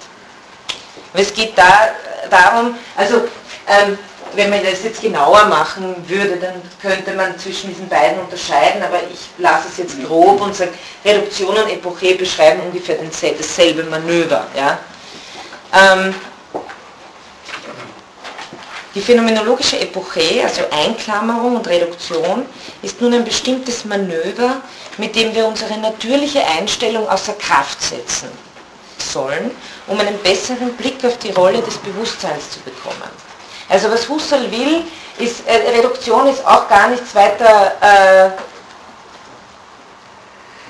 [1.13, 1.89] Es geht da
[2.29, 3.27] darum, also
[3.67, 3.97] ähm,
[4.35, 8.99] wenn man das jetzt genauer machen würde, dann könnte man zwischen diesen beiden unterscheiden, aber
[9.11, 10.71] ich lasse es jetzt grob und sage,
[11.05, 12.97] Reduktion und Epoche beschreiben ungefähr
[13.37, 14.47] dasselbe Manöver.
[14.55, 14.79] Ja?
[15.73, 16.15] Ähm,
[18.95, 22.45] die phänomenologische Epoche, also Einklammerung und Reduktion,
[22.83, 24.61] ist nun ein bestimmtes Manöver,
[24.97, 28.29] mit dem wir unsere natürliche Einstellung außer Kraft setzen
[28.99, 29.49] sollen,
[29.87, 33.32] um einen besseren Blick auf die Rolle des Bewusstseins zu bekommen.
[33.69, 34.83] Also was Husserl will,
[35.17, 38.29] ist, äh, Reduktion ist auch gar nichts weiter, äh,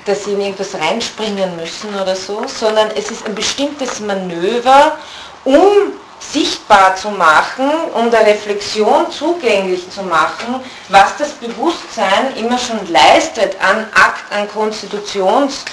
[0.04, 4.98] dass sie in irgendwas reinspringen müssen oder so, sondern es ist ein bestimmtes Manöver,
[5.44, 12.90] um sichtbar zu machen, um der Reflexion zugänglich zu machen, was das Bewusstsein immer schon
[12.90, 15.64] leistet an Akt, an Konstitutionsarbeit,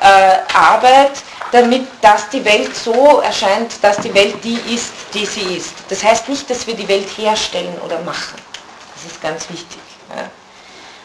[0.00, 0.38] äh,
[1.52, 5.74] damit dass die Welt so erscheint, dass die Welt die ist, die sie ist.
[5.88, 8.36] Das heißt nicht, dass wir die Welt herstellen oder machen.
[8.94, 9.78] Das ist ganz wichtig.
[10.14, 10.24] Ja.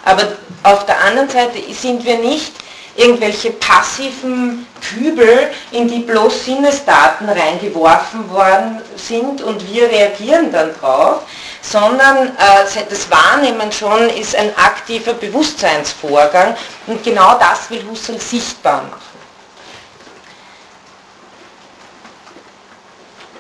[0.03, 0.23] Aber
[0.63, 2.53] auf der anderen Seite sind wir nicht
[2.95, 11.21] irgendwelche passiven Kübel, in die bloß Sinnesdaten reingeworfen worden sind und wir reagieren dann drauf,
[11.61, 16.55] sondern äh, das Wahrnehmen schon ist ein aktiver Bewusstseinsvorgang
[16.87, 19.11] und genau das will Husserl sichtbar machen.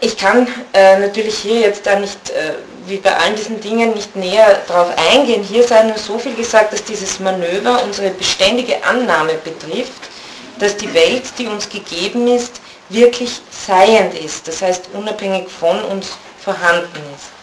[0.03, 2.53] Ich kann äh, natürlich hier jetzt da nicht, äh,
[2.87, 5.43] wie bei allen diesen Dingen, nicht näher darauf eingehen.
[5.43, 10.01] Hier sei nur so viel gesagt, dass dieses Manöver unsere beständige Annahme betrifft,
[10.57, 16.07] dass die Welt, die uns gegeben ist, wirklich seiend ist, das heißt unabhängig von uns
[16.43, 17.40] vorhanden ist.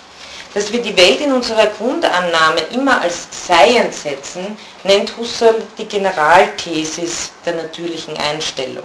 [0.58, 7.30] Dass wir die Welt in unserer Grundannahme immer als seiend setzen, nennt Husserl die Generalthesis
[7.46, 8.82] der natürlichen Einstellung.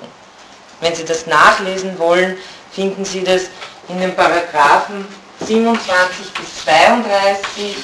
[0.82, 2.38] Wenn Sie das nachlesen wollen,
[2.72, 3.46] finden Sie das
[3.88, 5.04] in den Paragraphen
[5.48, 7.76] 27 bis 32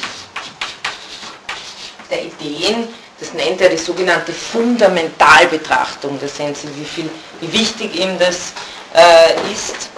[2.11, 6.19] der Ideen, das nennt er die sogenannte Fundamentalbetrachtung.
[6.21, 7.09] Da sehen Sie, wie, viel,
[7.41, 8.53] wie wichtig ihm das
[8.93, 9.88] äh, ist.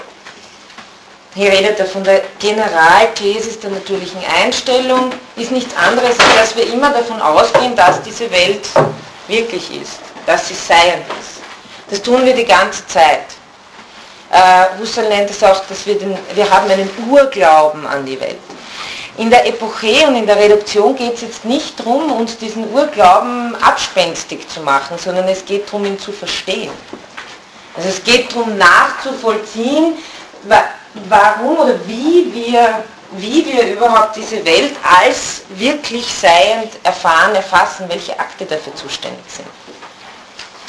[1.33, 6.73] Hier redet er von der Generalthesis der natürlichen Einstellung, ist nichts anderes, als dass wir
[6.73, 8.67] immer davon ausgehen, dass diese Welt
[9.29, 11.39] wirklich ist, dass sie seiend ist.
[11.89, 13.27] Das tun wir die ganze Zeit.
[14.29, 18.39] Äh, Husserl nennt es auch, dass wir, den, wir haben einen Urglauben an die Welt.
[19.17, 23.55] In der Epoche und in der Reduktion geht es jetzt nicht darum, uns diesen Urglauben
[23.61, 26.71] abspenstig zu machen, sondern es geht darum, ihn zu verstehen.
[27.75, 29.97] Also es geht darum, nachzuvollziehen,
[31.09, 38.17] warum oder wie wir, wie wir überhaupt diese Welt als wirklich seiend erfahren, erfassen, welche
[38.19, 39.47] Akte dafür zuständig sind.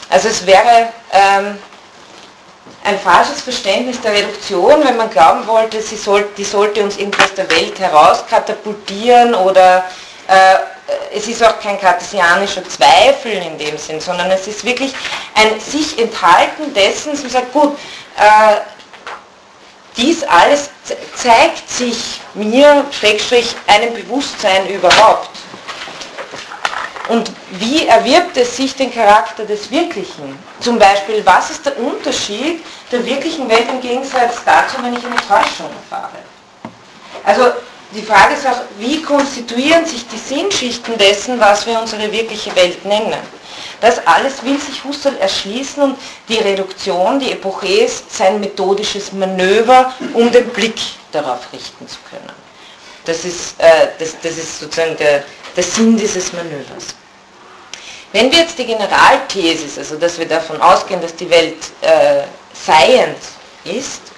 [0.08, 1.58] Also es wäre ähm,
[2.84, 7.34] ein falsches Verständnis der Reduktion, wenn man glauben wollte, sie soll, die sollte uns irgendwas
[7.34, 9.84] der Welt herauskatapultieren oder
[10.28, 10.56] äh,
[11.14, 14.92] es ist auch kein kartesianischer Zweifel in dem Sinn, sondern es ist wirklich
[15.34, 17.78] ein sich enthalten dessen, man sagt, gut,
[18.16, 18.56] äh,
[19.96, 20.70] dies alles
[21.14, 25.30] zeigt sich mir, Schrägstrich, einem Bewusstsein überhaupt.
[27.08, 30.38] Und wie erwirbt es sich den Charakter des Wirklichen?
[30.60, 35.16] Zum Beispiel, was ist der Unterschied der wirklichen Welt im Gegensatz dazu, wenn ich eine
[35.16, 36.18] Täuschung erfahre?
[37.24, 37.52] Also
[37.94, 42.84] die Frage ist auch, wie konstituieren sich die Sinnschichten dessen, was wir unsere wirkliche Welt
[42.84, 43.18] nennen?
[43.80, 49.92] Das alles will sich Husserl erschließen und die Reduktion, die Epoche ist sein methodisches Manöver,
[50.14, 52.32] um den Blick darauf richten zu können.
[53.04, 55.24] Das ist, äh, das, das ist sozusagen der,
[55.56, 56.94] der Sinn dieses Manövers.
[58.12, 62.22] Wenn wir jetzt die Generalthesis, also dass wir davon ausgehen, dass die Welt äh,
[62.54, 63.18] seiend
[63.64, 64.11] ist,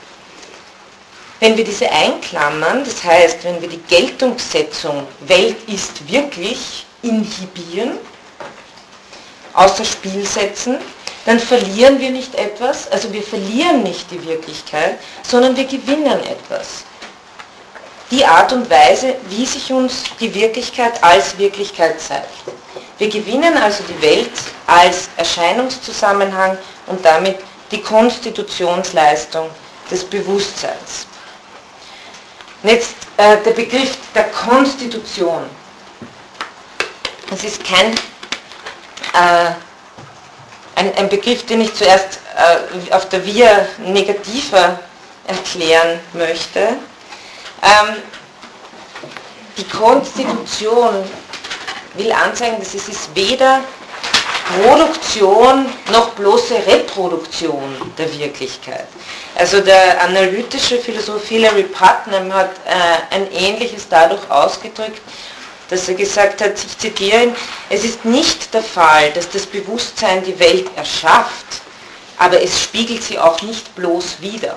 [1.40, 7.99] wenn wir diese einklammern, das heißt, wenn wir die Geltungssetzung Welt ist wirklich inhibieren,
[9.53, 10.79] außer Spiel setzen,
[11.27, 16.85] dann verlieren wir nicht etwas, also wir verlieren nicht die Wirklichkeit, sondern wir gewinnen etwas.
[18.11, 22.29] Die Art und Weise, wie sich uns die Wirklichkeit als Wirklichkeit zeigt.
[22.99, 24.31] Wir gewinnen also die Welt
[24.66, 27.38] als Erscheinungszusammenhang und damit
[27.70, 29.49] die Konstitutionsleistung
[29.90, 31.07] des Bewusstseins.
[32.64, 35.42] Jetzt äh, der Begriff der Konstitution.
[37.31, 39.50] Es ist kein äh,
[40.74, 44.81] ein, ein, Begriff, den ich zuerst äh, auf der Via negativer
[45.27, 46.61] erklären möchte.
[47.62, 47.96] Ähm,
[49.59, 51.05] die Konstitution
[51.94, 53.61] will anzeigen, dass es ist weder
[54.62, 58.88] Produktion noch bloße Reproduktion der Wirklichkeit.
[59.37, 65.01] Also der analytische Philosoph Hilary Putnam hat äh, ein ähnliches dadurch ausgedrückt,
[65.70, 67.37] dass er gesagt hat, ich zitiere ihn,
[67.68, 71.62] es ist nicht der Fall, dass das Bewusstsein die Welt erschafft,
[72.16, 74.57] aber es spiegelt sie auch nicht bloß wider.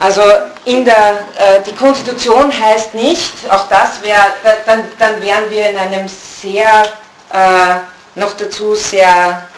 [0.00, 0.22] Also
[0.64, 4.26] in der, äh, die Konstitution heißt nicht, auch das wäre,
[4.66, 6.84] dann, dann wären wir in einem sehr,
[7.32, 9.48] äh, noch dazu sehr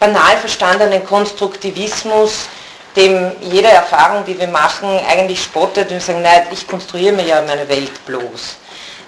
[0.00, 2.48] banal verstandenen Konstruktivismus,
[2.96, 7.40] dem jede Erfahrung, die wir machen, eigentlich spottet und sagen, nein, ich konstruiere mir ja
[7.42, 8.56] meine Welt bloß.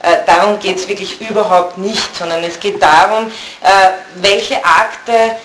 [0.03, 5.37] Äh, darum geht es wirklich überhaupt nicht, sondern es geht darum, äh, welche Akte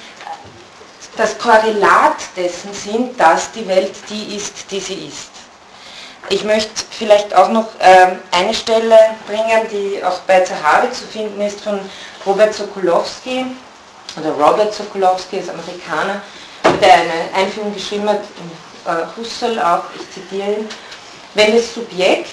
[1.15, 5.29] das Korrelat dessen sind, dass die Welt die ist, die sie ist.
[6.29, 11.39] Ich möchte vielleicht auch noch ähm, eine Stelle bringen, die auch bei Zahavi zu finden
[11.41, 11.79] ist, von
[12.25, 13.45] Robert Sokolowski,
[14.19, 16.21] oder Robert Sokolowski ist Amerikaner,
[16.81, 18.21] der eine Einführung geschrieben hat,
[18.85, 20.69] äh, Husserl auch, ich zitiere ihn,
[21.33, 22.31] wenn das Subjekt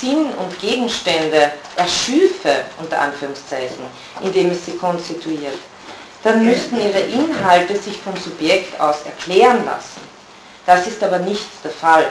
[0.00, 3.84] Sinn und Gegenstände erschüfe, unter Anführungszeichen,
[4.22, 5.58] indem es sie konstituiert,
[6.22, 10.00] dann müssten ihre Inhalte sich vom Subjekt aus erklären lassen.
[10.66, 12.06] Das ist aber nicht der Fall.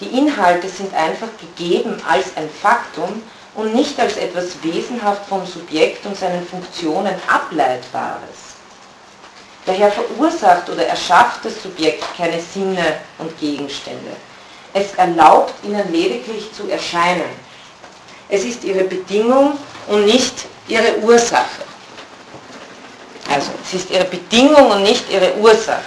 [0.00, 3.22] Die Inhalte sind einfach gegeben als ein Faktum
[3.54, 8.47] und nicht als etwas wesenhaft vom Subjekt und seinen Funktionen ableitbares.
[9.68, 14.16] Daher verursacht oder erschafft das Subjekt keine Sinne und Gegenstände.
[14.72, 17.28] Es erlaubt ihnen lediglich zu erscheinen.
[18.30, 21.64] Es ist ihre Bedingung und nicht ihre Ursache.
[23.30, 25.82] Also es ist ihre Bedingung und nicht ihre Ursache.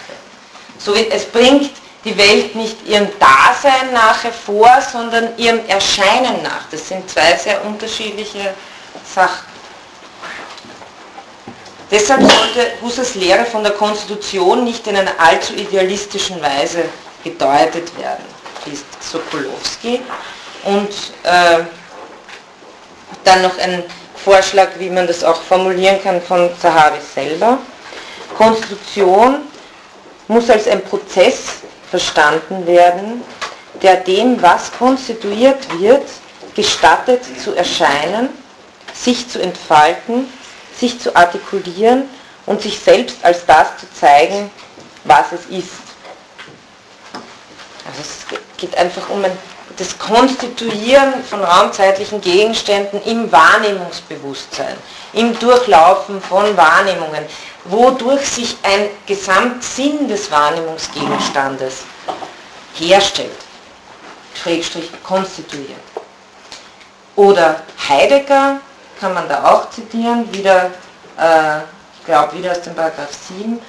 [0.77, 1.71] So es bringt
[2.05, 6.65] die Welt nicht ihrem Dasein nach hervor, sondern ihrem Erscheinen nach.
[6.69, 8.53] Das sind zwei sehr unterschiedliche
[9.03, 9.50] Sachen.
[11.91, 16.85] Deshalb sollte Husserls Lehre von der Konstitution nicht in einer allzu idealistischen Weise
[17.21, 18.23] gedeutet werden.
[18.71, 19.99] ist Sokolowski
[20.63, 20.89] und
[21.23, 21.63] äh,
[23.25, 23.83] dann noch ein
[24.23, 27.57] Vorschlag, wie man das auch formulieren kann von Zahavi selber.
[28.37, 29.41] Konstitution
[30.27, 31.39] muss als ein Prozess
[31.89, 33.21] verstanden werden,
[33.81, 36.05] der dem, was konstituiert wird,
[36.55, 38.29] gestattet zu erscheinen,
[38.93, 40.31] sich zu entfalten,
[40.81, 42.09] sich zu artikulieren
[42.45, 44.51] und sich selbst als das zu zeigen,
[45.05, 45.69] was es ist.
[47.87, 49.31] Also es geht einfach um ein,
[49.77, 54.75] das Konstituieren von raumzeitlichen Gegenständen im Wahrnehmungsbewusstsein,
[55.13, 57.25] im Durchlaufen von Wahrnehmungen,
[57.65, 61.83] wodurch sich ein Gesamtsinn des Wahrnehmungsgegenstandes
[62.75, 63.37] herstellt,
[64.41, 65.79] schrägstrich konstituiert.
[67.15, 68.59] Oder Heidegger
[69.01, 70.69] kann man da auch zitieren, wieder,
[71.17, 71.57] äh,
[71.97, 73.59] ich glaube wieder aus dem Paragraph 7,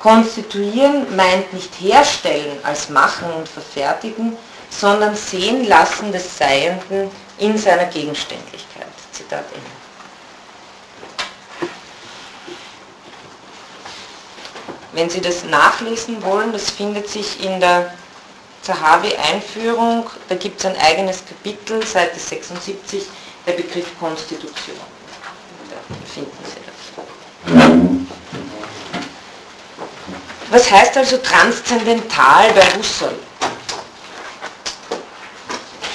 [0.00, 4.36] konstituieren meint nicht herstellen als machen und verfertigen,
[4.68, 8.86] sondern sehen lassen des Seienden in seiner Gegenständlichkeit.
[9.12, 9.70] Zitat Ende.
[14.92, 17.92] Wenn Sie das nachlesen wollen, das findet sich in der
[18.62, 23.04] Zahavi-Einführung, da gibt es ein eigenes Kapitel, Seite 76,
[23.46, 24.76] der Begriff Konstitution.
[25.70, 25.76] Da
[26.12, 26.74] finden Sie das.
[30.50, 33.14] Was heißt also transzendental bei Husserl?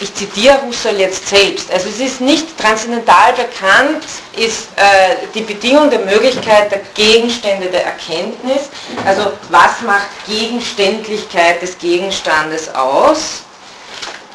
[0.01, 4.03] ich zitiere Husserl jetzt selbst, also es ist nicht transzendental bekannt,
[4.35, 8.69] ist äh, die Bedingung der Möglichkeit der Gegenstände der Erkenntnis,
[9.05, 13.44] also was macht Gegenständlichkeit des Gegenstandes aus?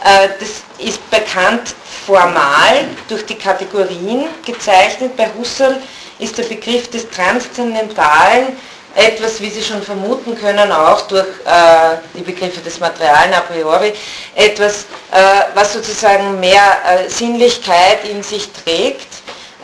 [0.04, 1.74] Äh, das ist bekannt
[2.06, 5.16] formal durch die Kategorien gezeichnet.
[5.16, 5.80] Bei Husserl
[6.18, 8.56] ist der Begriff des Transzendentalen
[8.94, 13.92] etwas, wie Sie schon vermuten können, auch durch äh, die Begriffe des Materialen a priori,
[14.34, 15.16] etwas, äh,
[15.54, 19.06] was sozusagen mehr äh, Sinnlichkeit in sich trägt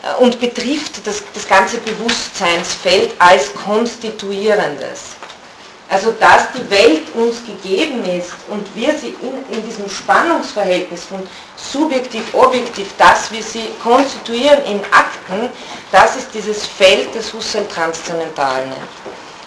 [0.02, 5.15] äh, und betrifft das, das ganze Bewusstseinsfeld als konstituierendes.
[5.88, 11.26] Also dass die Welt uns gegeben ist und wir sie in, in diesem Spannungsverhältnis von
[11.56, 15.48] subjektiv, objektiv, dass wir sie konstituieren in Akten,
[15.92, 18.76] das ist dieses Feld, das Husserl transzendental nennt.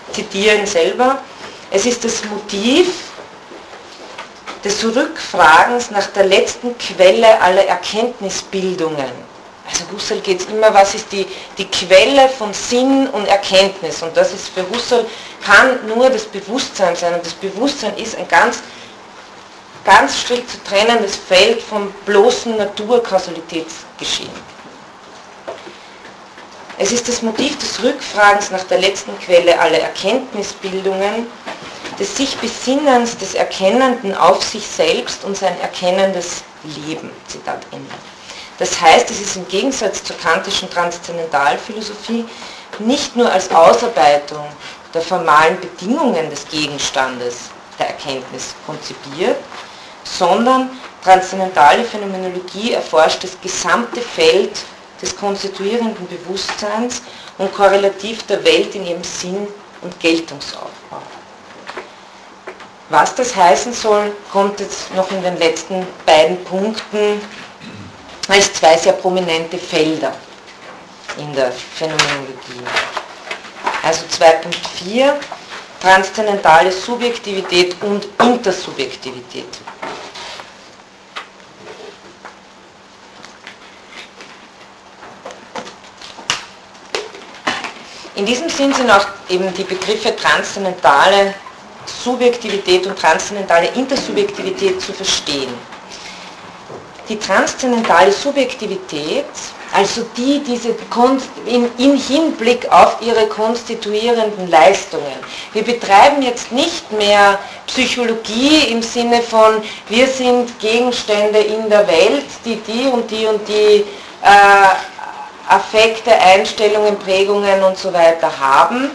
[0.07, 1.19] Ich zitiere ihn selber.
[1.71, 2.87] Es ist das Motiv
[4.63, 9.29] des Rückfragens nach der letzten Quelle aller Erkenntnisbildungen
[9.69, 11.25] also Husserl geht es immer, was ist die,
[11.57, 14.01] die Quelle von Sinn und Erkenntnis.
[14.01, 15.05] Und das ist für Husserl,
[15.43, 17.13] kann nur das Bewusstsein sein.
[17.13, 18.59] Und das Bewusstsein ist ein ganz,
[19.83, 24.49] ganz strikt zu trennendes Feld vom bloßen Naturkausalitätsgeschehen.
[26.77, 31.27] Es ist das Motiv des Rückfragens nach der letzten Quelle aller Erkenntnisbildungen,
[31.99, 37.11] des sich Besinnens des Erkennenden auf sich selbst und sein erkennendes Leben.
[37.27, 37.93] Zitat Ende.
[38.59, 42.25] Das heißt, es ist im Gegensatz zur kantischen Transzendentalphilosophie
[42.79, 44.45] nicht nur als Ausarbeitung
[44.93, 49.37] der formalen Bedingungen des Gegenstandes der Erkenntnis konzipiert,
[50.03, 50.69] sondern
[51.03, 54.59] transzendentale Phänomenologie erforscht das gesamte Feld
[55.01, 57.01] des konstituierenden Bewusstseins
[57.37, 59.47] und korrelativ der Welt in ihrem Sinn
[59.81, 61.01] und Geltungsaufbau.
[62.89, 67.21] Was das heißen soll, kommt jetzt noch in den letzten beiden Punkten
[68.27, 70.13] als zwei sehr prominente Felder
[71.17, 72.63] in der Phänomenologie.
[73.83, 75.13] Also 2.4,
[75.81, 79.47] transzendentale Subjektivität und Intersubjektivität.
[88.15, 91.33] In diesem Sinn sind auch eben die Begriffe transzendentale
[91.85, 95.53] Subjektivität und transzendentale Intersubjektivität zu verstehen
[97.09, 99.25] die transzendentale Subjektivität,
[99.73, 100.75] also die diese
[101.45, 105.13] in, in, Hinblick auf ihre konstituierenden Leistungen.
[105.53, 112.25] Wir betreiben jetzt nicht mehr Psychologie im Sinne von, wir sind Gegenstände in der Welt,
[112.45, 113.85] die die und die und die
[114.23, 118.91] äh, Affekte, Einstellungen, Prägungen und so weiter haben,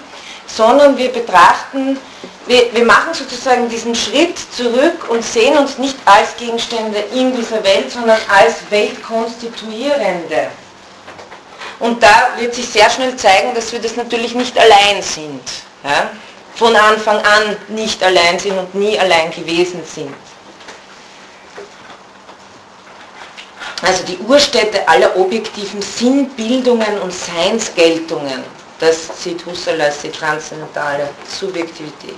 [0.47, 1.99] sondern wir betrachten
[2.47, 7.65] wir, wir machen sozusagen diesen Schritt zurück und sehen uns nicht als Gegenstände in dieser
[7.65, 10.49] Welt, sondern als Weltkonstituierende.
[11.81, 15.43] Und da wird sich sehr schnell zeigen, dass wir das natürlich nicht allein sind.
[15.83, 16.11] Ja?
[16.55, 20.15] Von Anfang an nicht allein sind und nie allein gewesen sind.
[23.83, 28.43] Also die Urstätte aller objektiven Sinnbildungen und Seinsgeltungen,
[28.79, 32.17] das sieht Husserl als die transzendentale Subjektivität.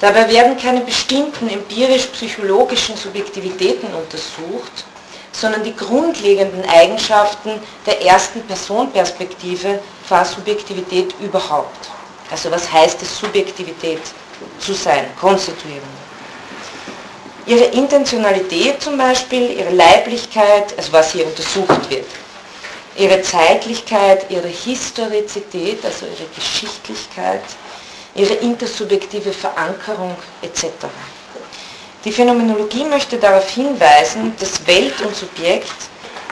[0.00, 4.84] Dabei werden keine bestimmten empirisch-psychologischen Subjektivitäten untersucht,
[5.32, 7.52] sondern die grundlegenden Eigenschaften
[7.86, 11.88] der ersten Personperspektive vor Subjektivität überhaupt.
[12.30, 14.00] Also was heißt es, Subjektivität
[14.58, 16.02] zu sein, konstituieren.
[17.46, 22.06] Ihre Intentionalität zum Beispiel, ihre Leiblichkeit, also was hier untersucht wird,
[22.96, 27.42] ihre Zeitlichkeit, ihre Historizität, also ihre Geschichtlichkeit,
[28.14, 30.66] ihre intersubjektive Verankerung etc.
[32.04, 35.72] Die Phänomenologie möchte darauf hinweisen, dass Welt und Subjekt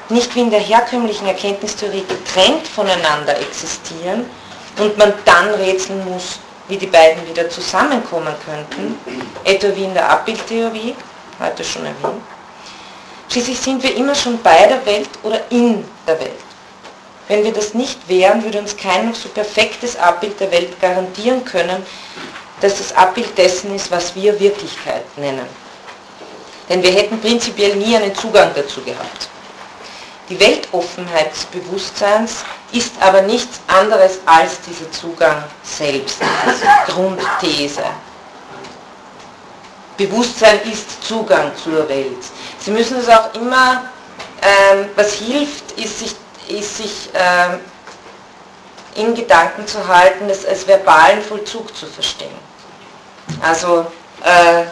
[0.08, 4.26] nicht wie in der herkömmlichen Erkenntnistheorie getrennt voneinander existieren
[4.78, 8.96] und man dann rätseln muss, wie die beiden wieder zusammenkommen könnten,
[9.44, 10.96] etwa wie in der Abbildtheorie,
[11.38, 12.22] heute schon erwähnt.
[13.28, 16.32] Schließlich sind wir immer schon bei der Welt oder in der Welt.
[17.28, 21.44] Wenn wir das nicht wären, würde uns kein noch so perfektes Abbild der Welt garantieren
[21.44, 21.86] können,
[22.60, 25.46] dass das Abbild dessen ist, was wir Wirklichkeit nennen.
[26.68, 29.28] Denn wir hätten prinzipiell nie einen Zugang dazu gehabt.
[30.28, 36.60] Die Weltoffenheit des Bewusstseins ist aber nichts anderes als dieser Zugang selbst, als
[36.94, 37.82] Grundthese.
[39.96, 42.22] Bewusstsein ist Zugang zur Welt.
[42.60, 43.84] Sie müssen es auch immer,
[44.40, 46.14] ähm, was hilft, ist sich
[46.50, 47.60] ist sich ähm,
[48.96, 52.49] in Gedanken zu halten, es als verbalen Vollzug zu verstehen.
[53.40, 53.86] Also
[54.22, 54.64] äh,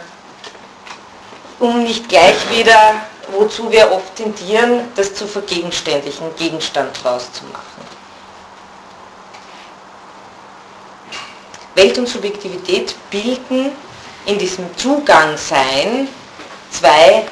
[1.59, 2.95] um nicht gleich wieder,
[3.31, 7.89] wozu wir oft tendieren, das zu vergegenständlichen, Gegenstand draus zu machen.
[11.75, 13.71] Welt und Subjektivität bilden
[14.25, 16.07] in diesem Zugangsein
[16.71, 17.25] zwei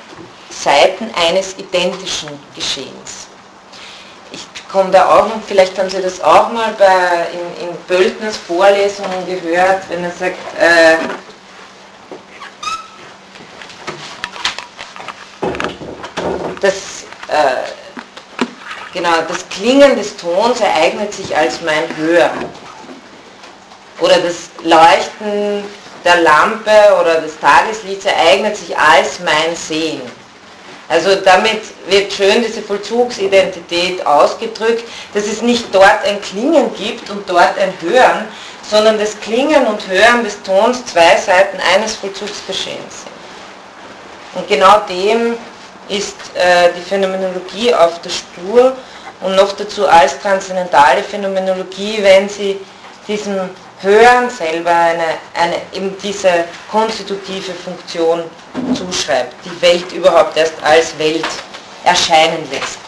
[0.49, 3.26] Seiten eines identischen Geschehens
[4.71, 9.25] komme da auch noch, vielleicht haben Sie das auch mal bei, in, in Böltners Vorlesungen
[9.25, 10.97] gehört, wenn er sagt, äh,
[16.61, 17.67] das, äh,
[18.93, 22.45] genau, das Klingen des Tons ereignet sich als mein Hören.
[23.99, 25.63] Oder das Leuchten
[26.03, 30.01] der Lampe oder des Tageslichts ereignet sich als mein Sehen.
[30.89, 37.29] Also damit wird schön diese Vollzugsidentität ausgedrückt, dass es nicht dort ein Klingen gibt und
[37.29, 38.25] dort ein Hören,
[38.69, 43.17] sondern das Klingen und Hören des Tons zwei Seiten eines Vollzugsgeschehens sind.
[44.35, 45.35] Und genau dem
[45.89, 48.75] ist äh, die Phänomenologie auf der Spur
[49.21, 52.59] und noch dazu als transzendentale Phänomenologie, wenn sie
[53.07, 53.49] diesem
[53.81, 55.03] Hören selber eine,
[55.35, 58.23] eine, eben diese konstitutive Funktion
[58.73, 61.27] zuschreibt, die Welt überhaupt erst als Welt
[61.83, 62.79] erscheinen lässt.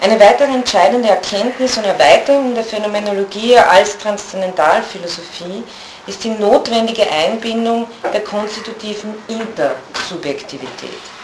[0.00, 5.64] Eine weitere entscheidende Erkenntnis und Erweiterung der Phänomenologie als Transzendentalphilosophie
[6.06, 11.17] ist die notwendige Einbindung der konstitutiven Intersubjektivität.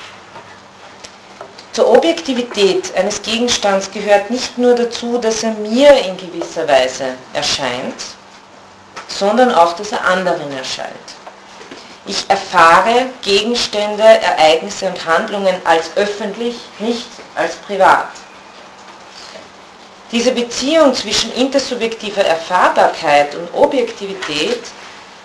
[1.75, 8.01] Zur Objektivität eines Gegenstands gehört nicht nur dazu, dass er mir in gewisser Weise erscheint,
[9.09, 10.95] sondern auch, dass er anderen erscheint.
[12.07, 18.11] Ich erfahre Gegenstände, Ereignisse und Handlungen als öffentlich, nicht als privat.
[20.13, 24.63] Diese Beziehung zwischen intersubjektiver Erfahrbarkeit und Objektivität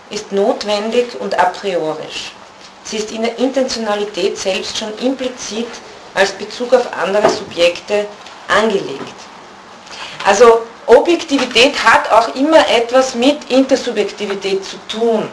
[0.09, 2.31] ist notwendig und a priorisch.
[2.85, 5.67] Sie ist in der Intentionalität selbst schon implizit
[6.19, 8.05] als Bezug auf andere Subjekte
[8.47, 9.15] angelegt.
[10.25, 15.29] Also Objektivität hat auch immer etwas mit Intersubjektivität zu tun.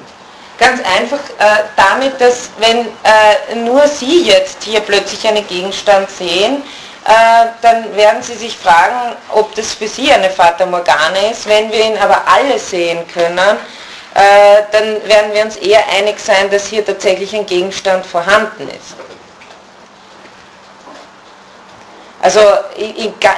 [0.59, 6.63] Ganz einfach äh, damit, dass wenn äh, nur Sie jetzt hier plötzlich einen Gegenstand sehen,
[7.05, 11.47] äh, dann werden Sie sich fragen, ob das für Sie eine Fata Morgana ist.
[11.47, 13.39] Wenn wir ihn aber alle sehen können,
[14.15, 19.16] äh, dann werden wir uns eher einig sein, dass hier tatsächlich ein Gegenstand vorhanden ist.
[22.23, 22.41] Also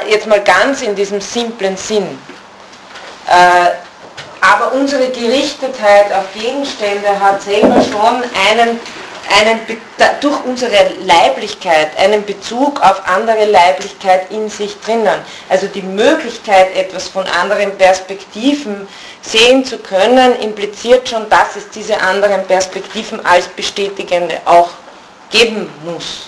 [0.09, 2.19] jetzt mal ganz in diesem simplen Sinn.
[3.27, 3.71] Äh,
[4.41, 8.81] aber unsere Gerichtetheit auf Gegenstände hat selber schon einen,
[9.39, 9.61] einen,
[10.21, 15.21] durch unsere Leiblichkeit einen Bezug auf andere Leiblichkeit in sich drinnen.
[15.49, 18.87] Also die Möglichkeit, etwas von anderen Perspektiven
[19.23, 24.71] sehen zu können, impliziert schon, dass es diese anderen Perspektiven als bestätigende auch
[25.31, 26.28] geben muss.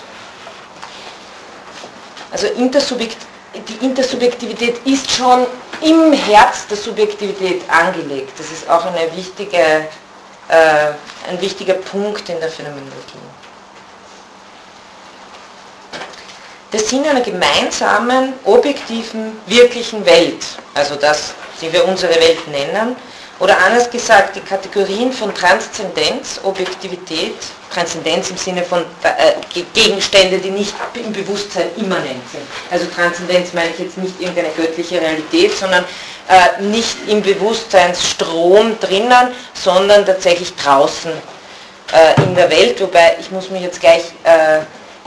[2.31, 3.17] Also Intersubjekt,
[3.53, 5.45] die Intersubjektivität ist schon
[5.81, 8.31] im Herz der Subjektivität angelegt.
[8.37, 10.91] Das ist auch eine wichtige, äh,
[11.29, 12.95] ein wichtiger Punkt in der Phänomenologie.
[16.71, 22.95] Der Sinn einer gemeinsamen, objektiven, wirklichen Welt, also das die wir unsere Welt nennen,
[23.41, 27.33] oder anders gesagt, die Kategorien von Transzendenz, Objektivität,
[27.73, 32.43] Transzendenz im Sinne von äh, Gegenstände, die nicht im Bewusstsein immanent sind.
[32.69, 35.83] Also Transzendenz meine ich jetzt nicht irgendeine göttliche Realität, sondern
[36.29, 42.79] äh, nicht im Bewusstseinsstrom drinnen, sondern tatsächlich draußen äh, in der Welt.
[42.79, 44.59] Wobei ich muss mich jetzt gleich äh,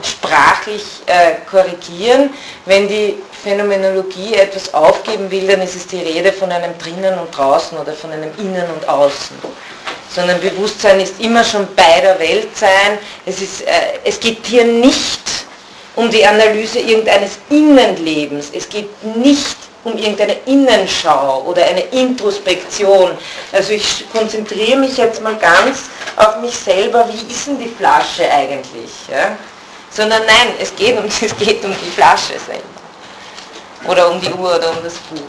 [0.04, 2.30] sprachlich äh, korrigieren.
[2.66, 7.36] Wenn die Phänomenologie etwas aufgeben will, dann ist es die Rede von einem drinnen und
[7.36, 9.36] draußen oder von einem innen und außen.
[10.14, 12.98] Sondern Bewusstsein ist immer schon bei der Welt sein.
[13.26, 15.20] Es, ist, äh, es geht hier nicht
[15.96, 18.50] um die Analyse irgendeines Innenlebens.
[18.52, 23.10] Es geht nicht um irgendeine Innenschau oder eine Introspektion.
[23.52, 25.82] Also ich konzentriere mich jetzt mal ganz
[26.16, 27.06] auf mich selber.
[27.12, 28.90] Wie ist denn die Flasche eigentlich?
[29.10, 29.36] Ja?
[29.94, 32.74] Sondern nein, es geht, um, es geht um die Flasche selber
[33.86, 35.20] oder um die Uhr oder um das Buch.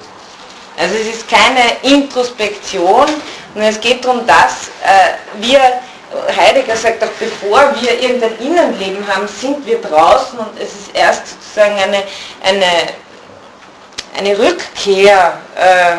[0.78, 3.08] Also es ist keine Introspektion,
[3.54, 5.60] sondern es geht darum, dass äh, wir,
[6.36, 11.28] Heidegger sagt auch, bevor wir irgendein Innenleben haben, sind wir draußen und es ist erst
[11.28, 12.04] sozusagen eine,
[12.44, 12.66] eine,
[14.18, 15.98] eine Rückkehr, äh,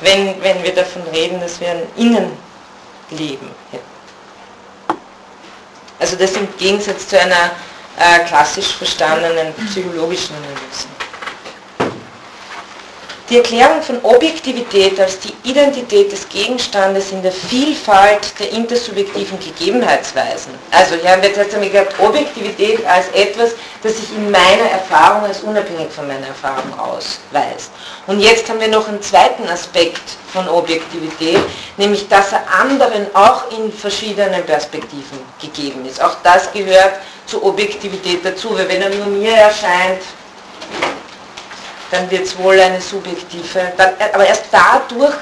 [0.00, 3.92] wenn, wenn wir davon reden, dass wir ein Innenleben hätten.
[5.98, 7.52] Also das im Gegensatz zu einer
[7.98, 10.88] äh, klassisch verstandenen psychologischen Analyse.
[13.32, 20.52] Die Erklärung von Objektivität als die Identität des Gegenstandes in der Vielfalt der intersubjektiven Gegebenheitsweisen.
[20.70, 25.24] Also hier haben wir jetzt einmal gehabt, Objektivität als etwas, das sich in meiner Erfahrung
[25.24, 27.70] als unabhängig von meiner Erfahrung ausweist.
[28.06, 31.40] Und jetzt haben wir noch einen zweiten Aspekt von Objektivität,
[31.78, 36.02] nämlich dass er anderen auch in verschiedenen Perspektiven gegeben ist.
[36.02, 36.96] Auch das gehört
[37.32, 40.02] zur Objektivität dazu, weil wenn er nur mir erscheint,
[41.90, 43.72] dann wird es wohl eine subjektive,
[44.12, 45.14] aber erst dadurch,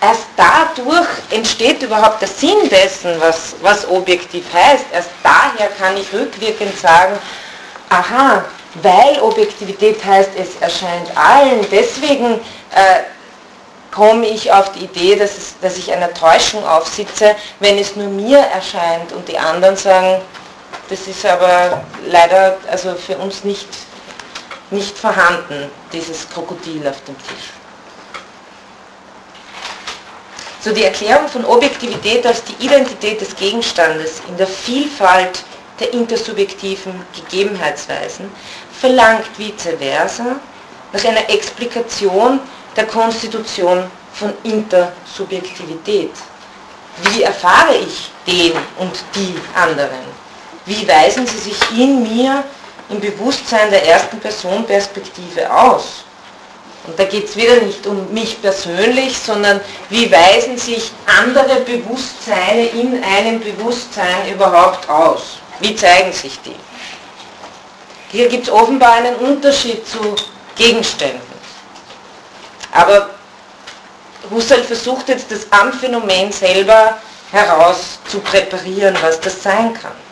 [0.00, 4.86] erst dadurch entsteht überhaupt der Sinn dessen, was, was objektiv heißt.
[4.92, 7.16] Erst daher kann ich rückwirkend sagen,
[7.90, 8.44] aha,
[8.82, 12.40] weil Objektivität heißt, es erscheint allen, deswegen
[12.74, 13.04] äh,
[13.92, 18.08] komme ich auf die Idee, dass, es, dass ich einer Täuschung aufsitze, wenn es nur
[18.08, 20.20] mir erscheint und die anderen sagen,
[20.88, 23.68] das ist aber leider also für uns nicht
[24.70, 27.50] nicht vorhanden, dieses Krokodil auf dem Tisch.
[30.60, 35.44] So die Erklärung von Objektivität als die Identität des Gegenstandes in der Vielfalt
[35.78, 38.30] der intersubjektiven Gegebenheitsweisen
[38.80, 40.40] verlangt vice versa
[40.92, 42.40] nach einer Explikation
[42.74, 46.12] der Konstitution von Intersubjektivität.
[47.02, 50.25] Wie erfahre ich den und die anderen?
[50.66, 52.44] Wie weisen sie sich in mir
[52.88, 56.04] im Bewusstsein der ersten Person Perspektive aus.
[56.86, 59.60] Und da geht es wieder nicht um mich persönlich, sondern
[59.90, 65.38] wie weisen sich andere Bewusstseine in einem Bewusstsein überhaupt aus?
[65.58, 66.54] Wie zeigen sich die?
[68.12, 70.14] Hier gibt es offenbar einen Unterschied zu
[70.54, 71.20] Gegenständen.
[72.70, 73.10] Aber
[74.30, 76.98] Husserl versucht jetzt das am Phänomen selber
[77.32, 80.05] heraus zu präparieren, was das sein kann.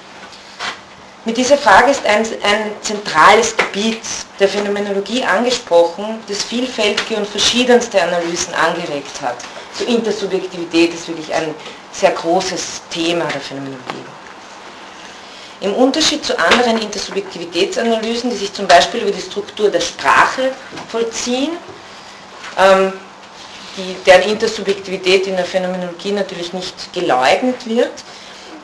[1.26, 4.02] Mit dieser Frage ist ein, ein, zentrales Gebiet
[4.38, 9.36] der Phänomenologie angesprochen, das vielfältige und verschiedenste Analysen angeregt hat.
[9.72, 11.54] So Intersubjektivität ist wirklich ein
[11.92, 14.04] sehr großes Thema der Phänomenologie.
[15.62, 20.52] Im Unterschied zu anderen Intersubjektivitätsanalysen, die sich zum Beispiel über die Struktur der Sprache
[20.90, 21.52] vollziehen,
[22.58, 22.92] ähm,
[23.78, 27.92] die, deren Intersubjektivität in der Phänomenologie natürlich nicht geleugnet wird,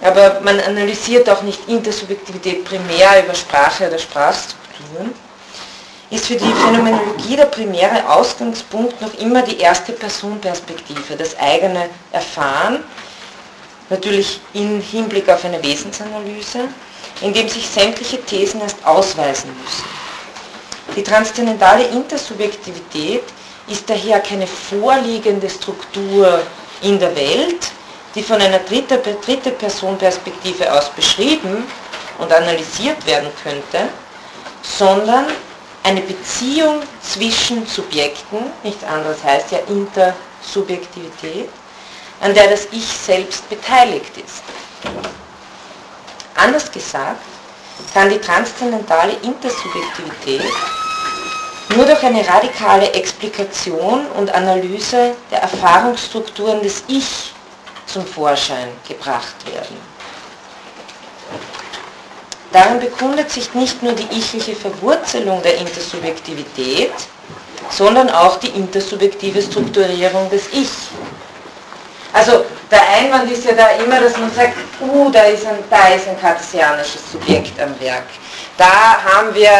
[0.02, 5.12] aber man analysiert auch nicht Intersubjektivität primär über Sprache oder Sprachstrukturen,
[6.10, 12.82] ist für die Phänomenologie der primäre Ausgangspunkt noch immer die erste Personperspektive, das eigene Erfahren,
[13.88, 16.68] natürlich im Hinblick auf eine Wesensanalyse,
[17.20, 19.84] in dem sich sämtliche Thesen erst ausweisen müssen.
[20.96, 23.22] Die transzendentale Intersubjektivität
[23.68, 26.40] ist daher keine vorliegende Struktur
[26.82, 27.70] in der Welt,
[28.14, 31.64] die von einer dritte, dritte Person Perspektive aus beschrieben
[32.18, 33.88] und analysiert werden könnte,
[34.62, 35.26] sondern
[35.82, 41.48] eine Beziehung zwischen Subjekten, nichts anderes heißt ja Intersubjektivität,
[42.20, 44.42] an der das Ich selbst beteiligt ist.
[46.36, 47.22] Anders gesagt,
[47.94, 50.52] kann die transzendentale Intersubjektivität
[51.74, 57.32] nur durch eine radikale Explikation und Analyse der Erfahrungsstrukturen des Ich
[57.92, 59.76] zum Vorschein gebracht werden.
[62.52, 66.92] Darin bekundet sich nicht nur die ichliche Verwurzelung der Intersubjektivität,
[67.70, 70.70] sondern auch die intersubjektive Strukturierung des Ich.
[72.12, 75.94] Also der Einwand ist ja da immer, dass man sagt, uh, da ist ein, da
[75.94, 78.06] ist ein kartesianisches Subjekt am Werk.
[78.56, 79.50] Da haben wir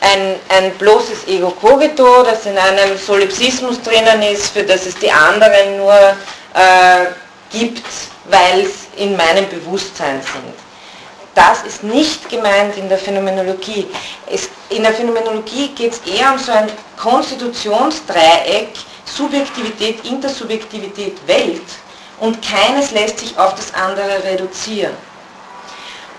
[0.00, 5.10] ein, ein bloßes Ego cogito, das in einem Solipsismus drinnen ist, für das es die
[5.10, 7.06] anderen nur äh,
[7.50, 7.84] gibt,
[8.26, 10.54] weil es in meinem Bewusstsein sind.
[11.34, 13.86] Das ist nicht gemeint in der Phänomenologie.
[14.26, 18.70] Es, in der Phänomenologie geht es eher um so ein Konstitutionsdreieck,
[19.04, 21.62] Subjektivität, Intersubjektivität, Welt
[22.18, 24.94] und keines lässt sich auf das andere reduzieren.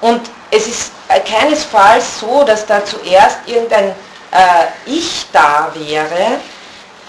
[0.01, 0.91] Und es ist
[1.25, 3.89] keinesfalls so, dass da zuerst irgendein
[4.31, 6.39] äh, Ich da wäre,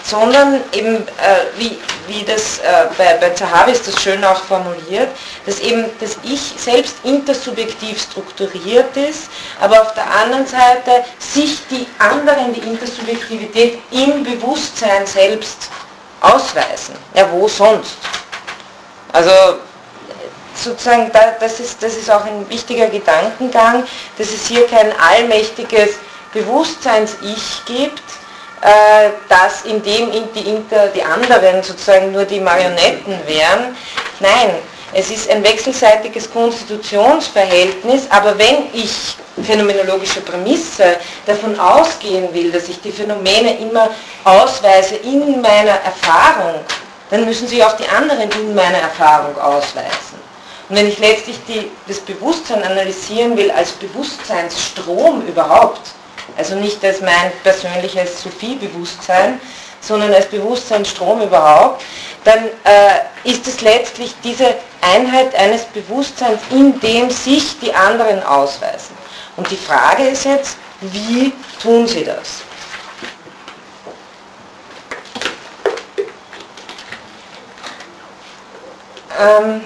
[0.03, 5.07] sondern eben, äh, wie, wie das äh, bei, bei Zahavi ist das schön auch formuliert,
[5.45, 9.29] dass eben das Ich selbst intersubjektiv strukturiert ist,
[9.61, 15.69] aber auf der anderen Seite sich die anderen, die Intersubjektivität im Bewusstsein selbst
[16.19, 16.95] ausweisen.
[17.13, 17.97] Ja, wo sonst?
[19.13, 19.31] Also
[20.55, 23.83] sozusagen, das ist, das ist auch ein wichtiger Gedankengang,
[24.17, 25.91] dass es hier kein allmächtiges
[26.33, 28.01] Bewusstseins-Ich gibt,
[29.27, 33.75] dass in dem die, Inter, die anderen sozusagen nur die Marionetten wären.
[34.19, 34.55] Nein,
[34.93, 42.79] es ist ein wechselseitiges Konstitutionsverhältnis, aber wenn ich phänomenologische Prämisse davon ausgehen will, dass ich
[42.79, 43.89] die Phänomene immer
[44.23, 46.59] ausweise in meiner Erfahrung,
[47.09, 50.21] dann müssen sie auch die anderen in meiner Erfahrung ausweisen.
[50.69, 55.81] Und wenn ich letztlich die, das Bewusstsein analysieren will als Bewusstseinsstrom überhaupt,
[56.37, 59.39] also nicht als mein persönliches Sophie-Bewusstsein,
[59.79, 61.83] sondern als Bewusstseinsstrom überhaupt,
[62.23, 68.95] dann äh, ist es letztlich diese Einheit eines Bewusstseins, in dem sich die anderen ausweisen.
[69.35, 72.41] Und die Frage ist jetzt, wie tun sie das?
[79.19, 79.61] Ähm,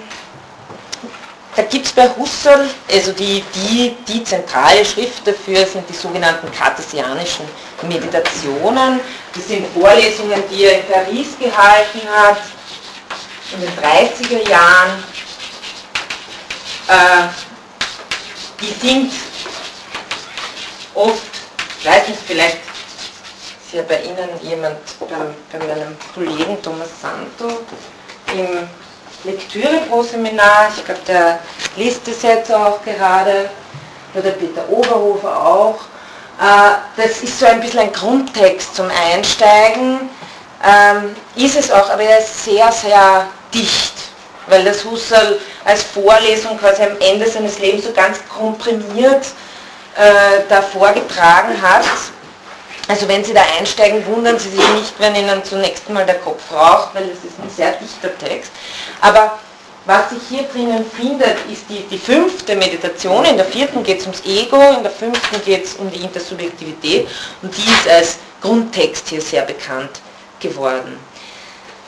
[1.58, 6.52] da gibt es bei Husserl, also die, die, die zentrale Schrift dafür sind die sogenannten
[6.52, 7.44] kartesianischen
[7.82, 9.00] Meditationen.
[9.34, 12.38] Das sind Vorlesungen, die er in Paris gehalten hat,
[13.52, 15.02] in den 30er Jahren.
[16.86, 17.26] Äh,
[18.60, 19.12] die sind
[20.94, 21.22] oft,
[21.80, 22.58] ich weiß nicht, vielleicht
[23.66, 27.62] ist ja bei Ihnen jemand, bei, bei meinem Kollegen Thomas Santo
[28.32, 28.68] im
[29.24, 31.40] Lektüre pro Seminar, ich glaube, der
[31.76, 33.50] liest das jetzt auch gerade,
[34.14, 35.80] oder Peter Oberhofer auch.
[36.40, 40.08] Äh, das ist so ein bisschen ein Grundtext zum Einsteigen,
[40.64, 43.94] ähm, ist es auch, aber er ist sehr, sehr dicht,
[44.46, 49.26] weil das Husserl als Vorlesung quasi am Ende seines Lebens so ganz komprimiert
[49.96, 51.84] äh, da vorgetragen hat.
[52.88, 56.42] Also wenn Sie da einsteigen, wundern Sie sich nicht, wenn Ihnen zunächst mal der Kopf
[56.50, 58.50] raucht, weil es ist ein sehr dichter Text.
[59.02, 59.38] Aber
[59.84, 63.24] was sich hier drinnen findet, ist die, die fünfte Meditation.
[63.24, 67.08] In der vierten geht es ums Ego, in der fünften geht es um die Intersubjektivität
[67.42, 70.00] und die ist als Grundtext hier sehr bekannt
[70.40, 70.98] geworden.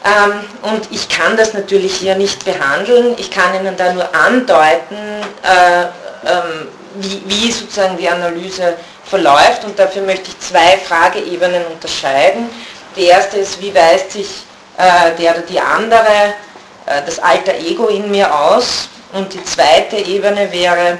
[0.04, 0.32] Ähm,
[0.62, 4.96] und ich kann das natürlich hier nicht behandeln, ich kann Ihnen da nur andeuten,
[5.42, 5.82] äh,
[6.26, 8.76] ähm, wie, wie sozusagen die Analyse
[9.10, 12.48] verläuft und dafür möchte ich zwei Frageebenen unterscheiden.
[12.96, 14.28] Die erste ist, wie weist sich
[14.78, 16.34] äh, der oder die andere
[16.86, 18.88] äh, das alter Ego in mir aus.
[19.12, 20.98] Und die zweite Ebene wäre,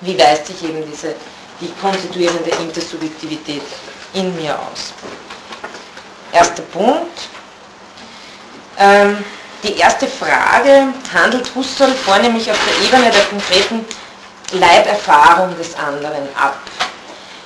[0.00, 1.14] wie weist sich eben diese,
[1.60, 3.62] die konstituierende Intersubjektivität
[4.14, 4.92] in mir aus.
[6.32, 7.18] Erster Punkt.
[8.76, 9.24] Ähm,
[9.62, 13.84] die erste Frage handelt Husserl vornehmlich auf der Ebene der konkreten
[14.52, 16.58] Leiberfahrung des anderen ab.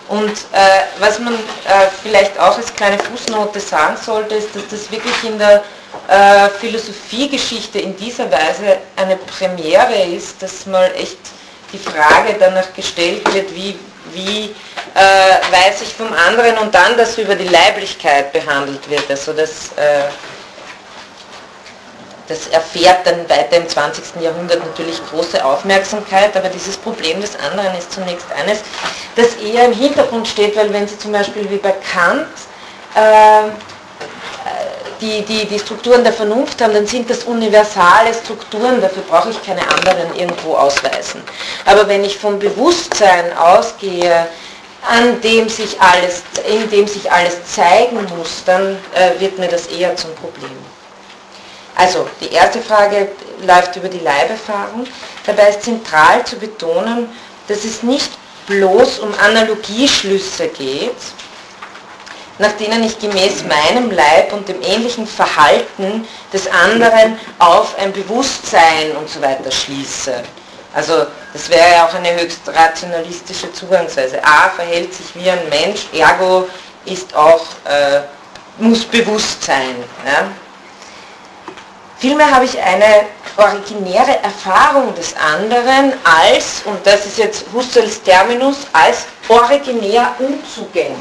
[0.09, 1.38] Und äh, was man äh,
[2.02, 5.62] vielleicht auch als kleine Fußnote sagen sollte, ist, dass das wirklich in der
[6.09, 11.18] äh, Philosophiegeschichte in dieser Weise eine Premiere ist, dass mal echt
[11.72, 13.78] die Frage danach gestellt wird, wie,
[14.12, 14.55] wie
[14.94, 19.05] äh, weiß ich vom anderen und dann, dass über die Leiblichkeit behandelt wird.
[19.09, 20.05] Also das, äh,
[22.29, 24.22] das erfährt dann weiter im 20.
[24.22, 28.61] Jahrhundert natürlich große Aufmerksamkeit, aber dieses Problem des anderen ist zunächst eines,
[29.16, 32.27] das eher im Hintergrund steht, weil wenn Sie zum Beispiel wie bei Kant
[32.95, 33.51] äh,
[35.01, 39.45] die, die, die Strukturen der Vernunft haben, dann sind das universale Strukturen, dafür brauche ich
[39.45, 41.22] keine anderen irgendwo ausweisen.
[41.66, 44.27] Aber wenn ich vom Bewusstsein ausgehe,
[44.89, 49.66] an dem sich alles, in dem sich alles zeigen muss, dann äh, wird mir das
[49.66, 50.74] eher zum Problem.
[51.77, 53.09] Also, die erste Frage
[53.47, 54.87] läuft über die Leiberfahrung.
[55.27, 57.09] Dabei ist zentral zu betonen,
[57.49, 58.11] dass es nicht
[58.47, 60.97] bloß um Analogieschlüsse geht,
[62.39, 68.93] nach denen ich gemäß meinem Leib und dem ähnlichen Verhalten des anderen auf ein Bewusstsein
[68.97, 70.22] und so weiter schließe.
[70.75, 74.22] Also das wäre ja auch eine höchst rationalistische Zugangsweise.
[74.25, 76.49] A verhält sich wie ein Mensch, ergo
[76.85, 78.01] ist auch, äh,
[78.59, 79.77] muss bewusst sein.
[80.05, 80.29] Ja?
[82.05, 83.07] Vielmehr habe ich eine
[83.38, 90.98] originäre Erfahrung des anderen als, und das ist jetzt Husserls Terminus, als originär unzugänglich.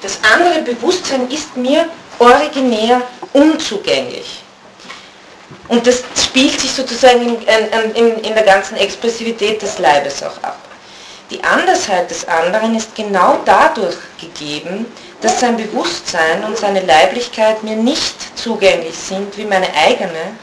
[0.00, 1.86] Das andere Bewusstsein ist mir
[2.18, 3.02] originär
[3.34, 4.45] unzugänglich.
[5.68, 10.58] Und das spielt sich sozusagen in, in, in, der ganzen Expressivität des Leibes auch ab.
[11.30, 14.86] Die Andersheit des anderen ist genau dadurch gegeben,
[15.20, 20.36] dass sein Bewusstsein und seine Leiblichkeit mir nicht zugänglich sind wie meine eigene,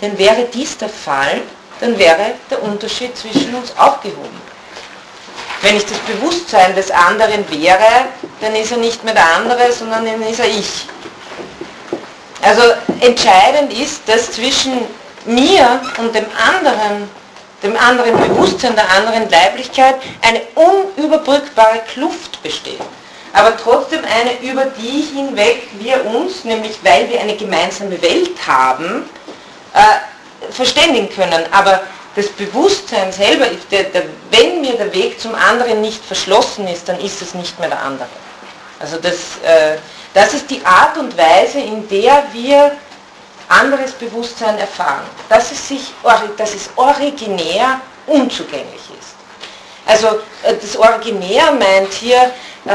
[0.00, 1.42] denn wäre dies der Fall,
[1.80, 4.40] dann wäre der Unterschied zwischen uns aufgehoben.
[5.62, 8.06] Wenn ich das Bewusstsein des anderen wäre,
[8.40, 10.86] dann ist er nicht mehr der andere, sondern dann ist er ich.
[12.42, 12.62] Also
[13.00, 14.72] entscheidend ist, dass zwischen
[15.26, 17.08] mir und dem anderen,
[17.62, 22.80] dem anderen Bewusstsein, der anderen Leiblichkeit eine unüberbrückbare Kluft besteht.
[23.32, 29.08] Aber trotzdem eine, über die hinweg wir uns, nämlich weil wir eine gemeinsame Welt haben,
[29.74, 31.44] äh, verständigen können.
[31.52, 31.82] Aber
[32.16, 36.98] das Bewusstsein selber, der, der, wenn mir der Weg zum anderen nicht verschlossen ist, dann
[36.98, 38.08] ist es nicht mehr der andere.
[38.80, 39.14] Also das,
[39.44, 39.76] äh,
[40.14, 42.72] das ist die Art und Weise, in der wir
[43.48, 45.04] anderes Bewusstsein erfahren.
[45.28, 45.92] Dass es, sich,
[46.36, 49.10] dass es originär unzugänglich ist.
[49.86, 52.30] Also äh, das Originär meint hier,
[52.64, 52.70] äh,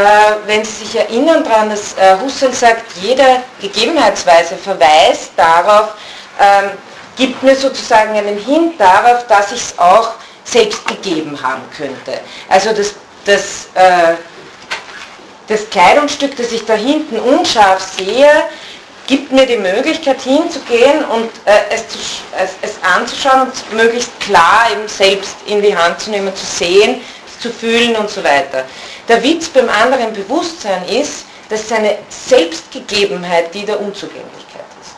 [0.46, 5.94] wenn Sie sich erinnern daran, dass äh, Husserl sagt, jede Gegebenheitsweise verweist darauf,
[6.40, 6.72] ähm,
[7.16, 12.20] gibt mir sozusagen einen Hint darauf, dass ich es auch selbst gegeben haben könnte.
[12.50, 13.68] Also das, das
[15.48, 18.30] das Kleidungsstück, das ich da hinten unscharf sehe,
[19.08, 21.98] gibt mir die Möglichkeit hinzugehen und äh, es, zu,
[22.38, 27.02] es, es, anzuschauen und möglichst klar eben selbst in die Hand zu nehmen, zu sehen,
[27.40, 28.66] zu fühlen und so weiter.
[29.08, 34.96] Der Witz beim anderen Bewusstsein ist, dass seine Selbstgegebenheit die der Unzugänglichkeit ist.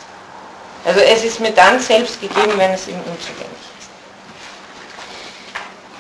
[0.86, 3.90] Also es ist mir dann selbst gegeben, wenn es ihm unzugänglich ist.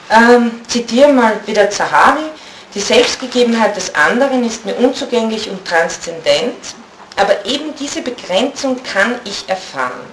[0.10, 2.24] Ähm, zitiere mal wieder Zahavi.
[2.78, 6.76] Die Selbstgegebenheit des anderen ist mir unzugänglich und transzendent,
[7.16, 10.06] aber eben diese Begrenzung kann ich erfahren.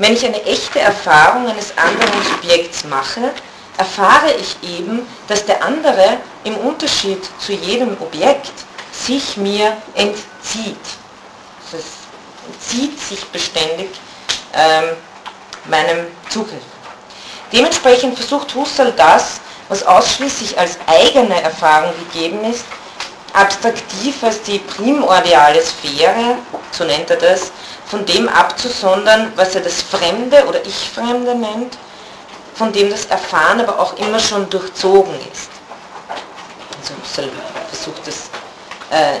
[0.00, 3.30] Wenn ich eine echte Erfahrung eines anderen Subjekts mache,
[3.78, 8.50] erfahre ich eben, dass der andere im Unterschied zu jedem Objekt
[8.90, 10.76] sich mir entzieht.
[11.72, 11.84] Es
[12.48, 13.90] entzieht sich beständig
[14.52, 14.96] ähm,
[15.66, 16.58] meinem Zugriff.
[17.52, 19.38] Dementsprechend versucht Husserl das,
[19.68, 22.64] was ausschließlich als eigene Erfahrung gegeben ist,
[23.32, 26.36] abstraktiv als die primordiale Sphäre,
[26.70, 27.50] so nennt er das,
[27.86, 31.76] von dem abzusondern, was er das Fremde oder Ich-Fremde nennt,
[32.54, 35.50] von dem das Erfahren aber auch immer schon durchzogen ist.
[36.80, 37.30] Also
[37.70, 38.30] versucht das
[38.90, 39.18] äh,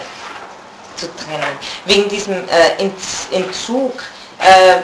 [0.96, 1.58] zu trennen.
[1.86, 2.90] Wegen diesem äh,
[3.32, 4.02] Entzug
[4.38, 4.80] äh,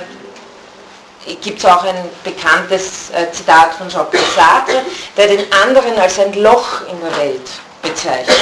[1.40, 4.82] gibt es auch ein bekanntes äh, Zitat von Jean-Paul Sartre,
[5.16, 7.48] der den anderen als ein Loch in der Welt
[7.82, 8.36] bezeichnet.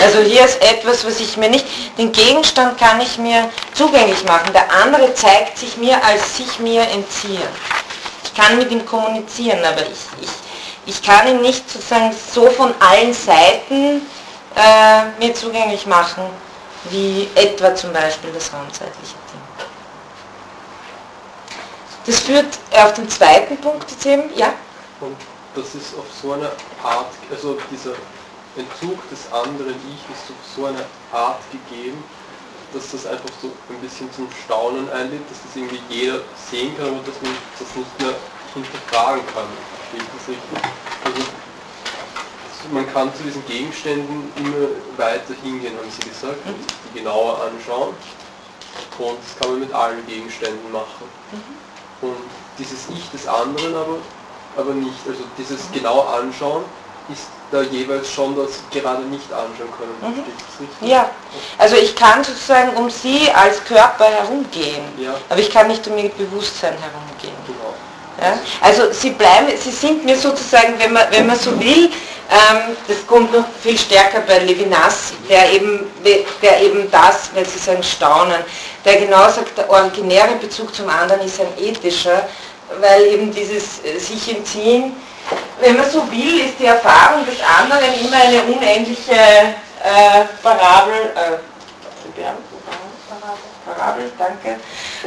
[0.00, 1.66] Also hier ist etwas, was ich mir nicht,
[1.98, 6.82] den Gegenstand kann ich mir zugänglich machen, der andere zeigt sich mir als sich mir
[6.82, 7.48] entziehen.
[8.24, 10.30] Ich kann mit ihm kommunizieren, aber ich, ich,
[10.86, 14.02] ich kann ihn nicht sozusagen so von allen Seiten
[14.56, 16.24] äh, mir zugänglich machen,
[16.90, 19.19] wie etwa zum Beispiel das raumzeitliche.
[22.06, 24.54] Das führt auf den zweiten Punkt jetzt eben, ja?
[25.00, 25.16] Und
[25.54, 26.50] das ist auf so eine
[26.82, 27.92] Art, also dieser
[28.56, 32.02] Entzug des anderen Ich ist auf so eine Art gegeben,
[32.72, 36.20] dass das einfach so ein bisschen zum Staunen einlädt, dass das irgendwie jeder
[36.50, 38.14] sehen kann, aber dass man das nicht mehr
[38.54, 39.46] hinterfragen kann.
[39.90, 40.70] Verstehe das richtig?
[41.04, 47.42] Also man kann zu diesen Gegenständen immer weiter hingehen, haben Sie gesagt, sich die genauer
[47.42, 47.94] anschauen.
[48.98, 51.08] Und das kann man mit allen Gegenständen machen.
[51.32, 51.69] Mhm
[52.02, 52.16] und
[52.58, 53.98] dieses Ich des anderen aber,
[54.56, 54.98] aber nicht.
[55.06, 56.64] Also dieses genau anschauen
[57.12, 60.14] ist da jeweils schon das gerade nicht anschauen können.
[60.14, 60.88] Mhm.
[60.88, 61.10] Ja,
[61.58, 65.14] also ich kann sozusagen um sie als Körper herumgehen, ja.
[65.28, 67.36] aber ich kann nicht um ihr Bewusstsein herumgehen.
[67.46, 67.74] Genau.
[68.20, 68.38] Ja?
[68.60, 71.90] Also sie bleiben, sie sind mir sozusagen, wenn man, wenn man so will,
[72.86, 75.90] das kommt noch viel stärker bei Levinas, der eben,
[76.40, 78.44] der eben das, weil Sie sagen Staunen,
[78.84, 82.28] der genau sagt, der originäre Bezug zum anderen ist ein ethischer,
[82.80, 84.94] weil eben dieses äh, sich entziehen,
[85.60, 91.38] wenn man so will, ist die Erfahrung des anderen immer eine unendliche äh, Parabel, äh,
[93.66, 94.60] Parabel, danke,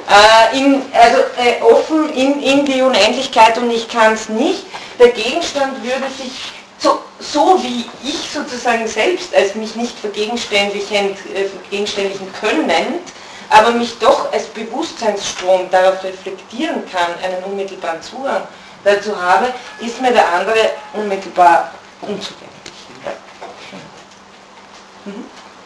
[0.09, 4.65] äh, in, also äh, offen in, in die Unendlichkeit und ich kann es nicht.
[4.99, 6.51] Der Gegenstand würde sich
[6.83, 12.99] so, so wie ich sozusagen selbst als mich nicht vergegenständlichen, äh, vergegenständlichen können,
[13.49, 18.43] aber mich doch als Bewusstseinsstrom darauf reflektieren kann, einen unmittelbaren Zugang
[18.83, 21.71] dazu habe, ist mir der andere unmittelbar
[22.01, 22.49] unzugänglich.
[25.05, 25.25] Mhm.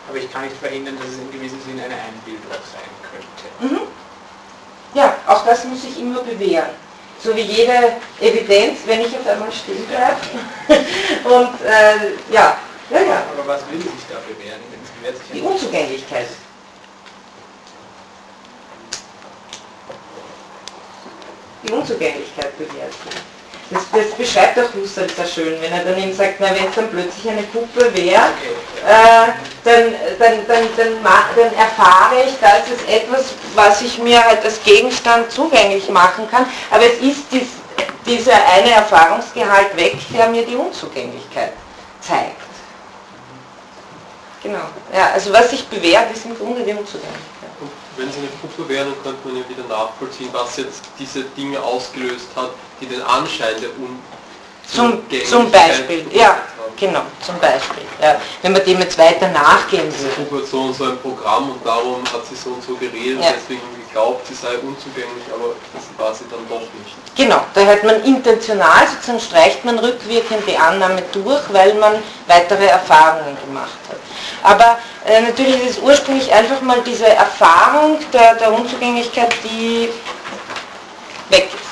[0.10, 3.76] Aber ich kann nicht verhindern, dass es in gewissem Sinn eine Einbildung sein könnte.
[3.76, 3.88] Mhm.
[4.94, 6.70] Ja, auch das muss ich immer bewähren.
[7.28, 10.16] So wie jede Evidenz, wenn ich auf einmal stehen bleibe.
[11.26, 12.58] Und äh, ja,
[12.90, 13.24] ja, ja.
[13.34, 14.62] Aber was will sich da bewähren?
[15.34, 16.28] Die Unzugänglichkeit.
[21.68, 22.94] die Unzugänglichkeit bewährt
[23.70, 26.76] Das, das, beschreibt auch Husserl sehr schön, wenn er dann eben sagt, na, wenn es
[26.76, 28.30] dann plötzlich eine Puppe wäre,
[28.86, 29.28] äh,
[29.66, 34.64] dann, dann, dann, dann, dann, erfahre ich, das ist etwas, was ich mir halt als
[34.64, 37.48] Gegenstand zugänglich machen kann, aber es ist dies,
[38.06, 41.52] dieser eine Erfahrungsgehalt weg, der mir die Unzugänglichkeit
[42.00, 42.42] zeigt.
[44.44, 44.64] Genau.
[44.94, 47.38] Ja, also was sich bewährt, ist im Grunde die Unzugänglichkeit
[47.98, 51.62] wenn sie eine Puppe wäre, dann könnte man ja wieder nachvollziehen, was jetzt diese Dinge
[51.62, 54.00] ausgelöst hat, die den Anschein der Un
[54.70, 56.40] zum, zum Beispiel, ja,
[56.78, 57.84] genau, zum Beispiel.
[58.02, 58.20] Ja.
[58.42, 60.14] Wenn man dem jetzt weiter nachgehen würde.
[60.18, 62.76] Die Puppe hat so und so ein Programm und darum hat sie so und so
[62.76, 63.32] geredet ja.
[63.34, 66.96] deswegen geglaubt, sie sei unzugänglich, aber das war sie dann doch nicht.
[67.16, 71.96] Genau, da hat man intentional, sozusagen streicht man rückwirkend die Annahme durch, weil man
[72.28, 73.98] weitere Erfahrungen gemacht hat.
[74.44, 79.90] Aber äh, natürlich ist es ursprünglich einfach mal diese Erfahrung der, der Unzugänglichkeit, die
[81.30, 81.67] weg ist.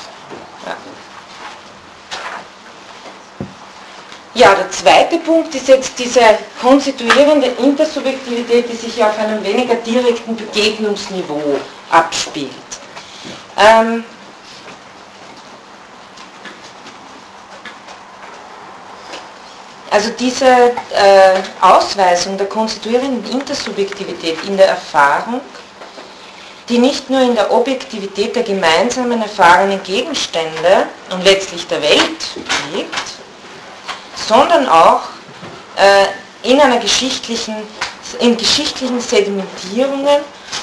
[4.36, 4.50] Ja.
[4.50, 6.22] ja, der zweite Punkt ist jetzt diese
[6.62, 11.60] konstituierende Intersubjektivität, die sich auf einem weniger direkten Begegnungsniveau
[11.90, 12.52] abspielt.
[13.58, 14.04] Ähm,
[19.96, 25.40] Also diese äh, Ausweisung der konstituierenden Intersubjektivität in der Erfahrung,
[26.68, 32.36] die nicht nur in der Objektivität der gemeinsamen erfahrenen Gegenstände und letztlich der Welt
[32.74, 33.15] liegt,
[34.28, 35.02] sondern auch
[35.78, 37.56] äh, in einer geschichtlichen,
[38.20, 40.22] in geschichtlichen Sedimentierungen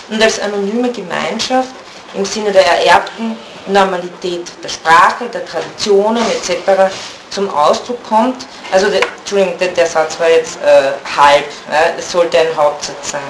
[0.09, 1.71] und als anonyme Gemeinschaft
[2.15, 3.37] im Sinne der ererbten
[3.67, 6.93] Normalität der Sprache, der Traditionen etc.
[7.31, 8.47] zum Ausdruck kommt.
[8.73, 13.13] Also, der, Entschuldigung, der, der, Satz war jetzt äh, halb, ja, es sollte ein Hauptsatz
[13.13, 13.21] sein.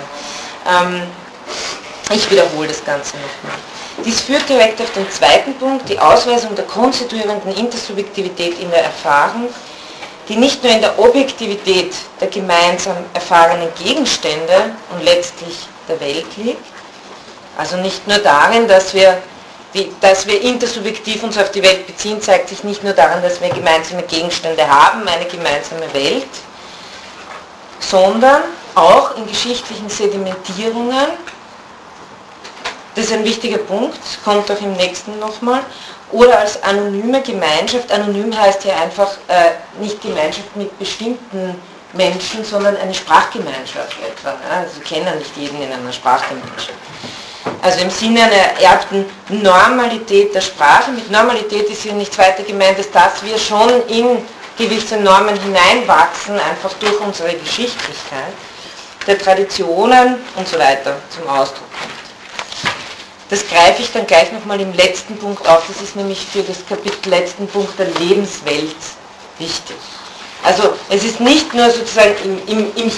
[0.69, 1.03] Ähm,
[2.11, 3.59] ich wiederhole das Ganze nochmal.
[4.05, 9.49] Dies führt direkt auf den zweiten Punkt, die Ausweisung der konstituierenden Intersubjektivität in der Erfahrung,
[10.29, 16.65] die nicht nur in der Objektivität der gemeinsam erfahrenen Gegenstände und letztlich der Welt liegt,
[17.57, 19.19] also nicht nur darin, dass wir
[19.75, 23.41] die, dass wir intersubjektiv uns auf die Welt beziehen, zeigt sich nicht nur daran, dass
[23.41, 26.27] wir gemeinsame Gegenstände haben, eine gemeinsame Welt,
[27.81, 28.43] sondern
[28.75, 31.07] auch in geschichtlichen Sedimentierungen.
[32.95, 35.65] Das ist ein wichtiger Punkt, kommt auch im nächsten nochmal.
[36.13, 37.91] Oder als anonyme Gemeinschaft.
[37.91, 41.61] Anonym heißt ja einfach äh, nicht Gemeinschaft mit bestimmten
[41.95, 44.35] Menschen, sondern eine Sprachgemeinschaft etwa.
[44.51, 46.75] Also Sie kennen nicht jeden in einer Sprachgemeinschaft.
[47.63, 50.91] Also im Sinne einer ererbten Normalität der Sprache.
[50.91, 54.19] Mit Normalität ist hier nichts weiter gemeint, als dass wir schon in
[54.57, 58.33] gewisse Normen hineinwachsen, einfach durch unsere Geschichtlichkeit,
[59.07, 62.02] der Traditionen und so weiter zum Ausdruck kommt.
[63.33, 66.67] Das greife ich dann gleich nochmal im letzten Punkt auf, das ist nämlich für das
[66.69, 68.77] Kapitel letzten Punkt der Lebenswelt
[69.39, 69.77] wichtig.
[70.43, 72.93] Also es ist nicht nur sozusagen im, im, im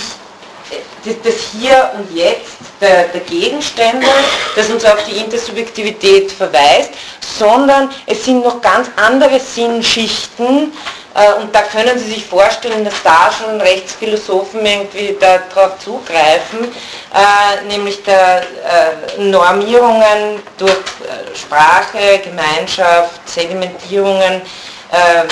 [1.23, 4.09] das Hier und Jetzt der, der, Gegenstände,
[4.57, 6.91] das uns auf die Intersubjektivität verweist,
[7.39, 10.73] sondern es sind noch ganz andere Sinnschichten
[11.15, 16.73] und da können Sie sich vorstellen, dass da schon Rechtsphilosophen irgendwie darauf zugreifen,
[17.15, 24.43] äh, nämlich der äh, Normierungen durch äh, Sprache, Gemeinschaft, Sedimentierungen,
[24.91, 25.25] äh,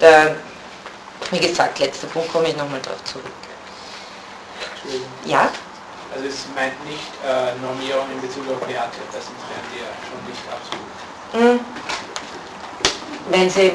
[0.00, 0.34] der,
[1.30, 3.24] wie gesagt, letzter Punkt komme ich nochmal darauf zurück.
[5.24, 5.48] Ja?
[6.12, 10.20] Also es meint nicht äh, Normierung in Bezug auf Werte, das wären die ja schon
[10.26, 11.60] nicht absolut.
[11.60, 11.60] Mhm.
[13.28, 13.72] Wenn Sie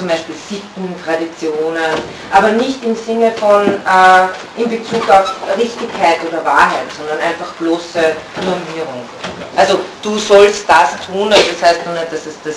[0.00, 1.92] zum Beispiel Sitten, Traditionen,
[2.32, 8.16] aber nicht im Sinne von äh, in Bezug auf Richtigkeit oder Wahrheit, sondern einfach bloße
[8.36, 9.08] Normierung.
[9.56, 12.56] Also du sollst das tun, also das heißt nur nicht, dass es das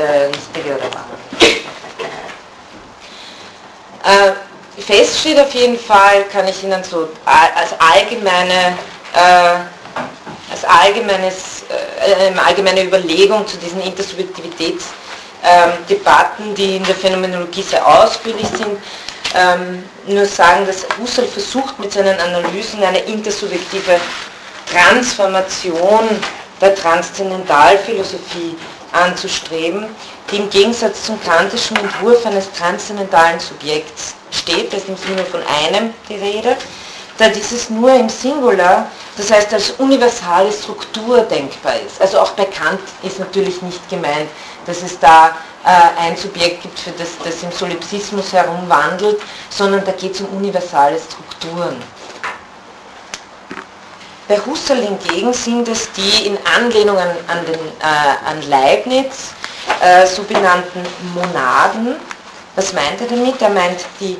[0.00, 1.14] äh, Richtige oder Wahre
[4.04, 8.76] äh, Fest steht auf jeden Fall, kann ich Ihnen so als allgemeine,
[9.14, 14.86] äh, als allgemeines, äh, eine allgemeine Überlegung zu diesen Intersubjektivitäts
[15.88, 18.78] Debatten, die in der Phänomenologie sehr ausführlich sind,
[19.34, 24.00] ähm, nur sagen, dass Husserl versucht mit seinen Analysen eine intersubjektive
[24.70, 26.08] Transformation
[26.60, 28.56] der Transzendentalphilosophie
[28.92, 29.86] anzustreben,
[30.30, 35.40] die im Gegensatz zum kantischen Entwurf eines transzendentalen Subjekts steht, da ist im Sinne von
[35.64, 36.56] einem die Rede,
[37.18, 42.00] da dieses nur im Singular, das heißt als universale Struktur denkbar ist.
[42.00, 44.28] Also auch bei Kant ist natürlich nicht gemeint,
[44.66, 49.92] dass es da äh, ein Subjekt gibt, für das das im Solipsismus herumwandelt, sondern da
[49.92, 51.76] geht es um universale Strukturen.
[54.26, 59.32] Bei Husserl hingegen sind es die in Anlehnung an, an, den, äh, an Leibniz
[59.82, 60.82] äh, so benannten
[61.14, 61.96] Monaden.
[62.56, 63.42] Was meint er damit?
[63.42, 64.16] Er meint die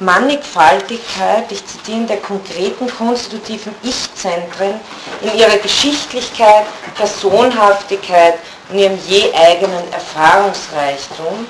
[0.00, 4.74] Mannigfaltigkeit, ich zitiere, der konkreten konstitutiven Ich-Zentren
[5.22, 8.34] in ihrer Geschichtlichkeit, Personhaftigkeit
[8.70, 11.46] und ihrem je eigenen Erfahrungsreichtum.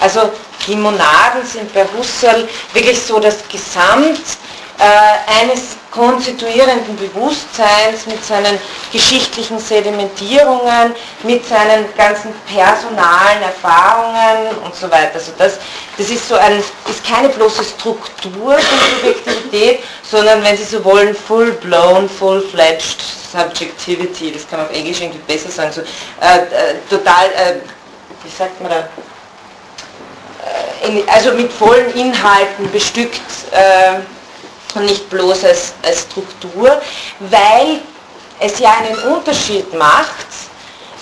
[0.00, 0.30] Also
[0.66, 4.20] die Monaden sind bei Husserl wirklich so das Gesamt
[4.78, 8.58] äh, eines konstituierenden Bewusstseins mit seinen
[8.92, 15.14] geschichtlichen Sedimentierungen, mit seinen ganzen personalen Erfahrungen und so weiter.
[15.14, 15.58] Also das,
[15.98, 21.14] das ist so ein, ist keine bloße Struktur von Subjektivität, sondern wenn Sie so wollen,
[21.14, 23.00] full-blown, full-fledged
[23.32, 27.54] Subjectivity, das kann man auf Englisch irgendwie besser sagen, so, äh, äh, total, äh,
[28.24, 28.88] wie sagt man da,
[30.84, 33.20] äh, in, also mit vollen Inhalten bestückt,
[33.52, 34.00] äh,
[34.74, 36.80] und nicht bloß als, als Struktur,
[37.20, 37.80] weil
[38.38, 40.26] es ja einen Unterschied macht,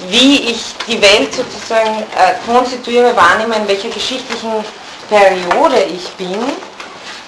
[0.09, 4.65] wie ich die Welt sozusagen äh, konstituiere, wahrnehme, in welcher geschichtlichen
[5.09, 6.39] Periode ich bin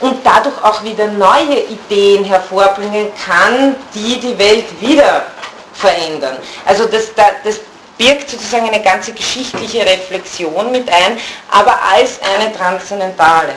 [0.01, 5.27] und dadurch auch wieder neue Ideen hervorbringen kann, die die Welt wieder
[5.75, 6.37] verändern.
[6.65, 7.09] Also das,
[7.45, 7.61] das
[7.99, 11.19] birgt sozusagen eine ganze geschichtliche Reflexion mit ein,
[11.51, 13.55] aber als eine transzendentale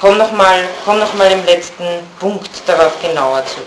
[0.00, 1.84] komme nochmal komm noch im letzten
[2.18, 3.66] Punkt darauf genauer zurück.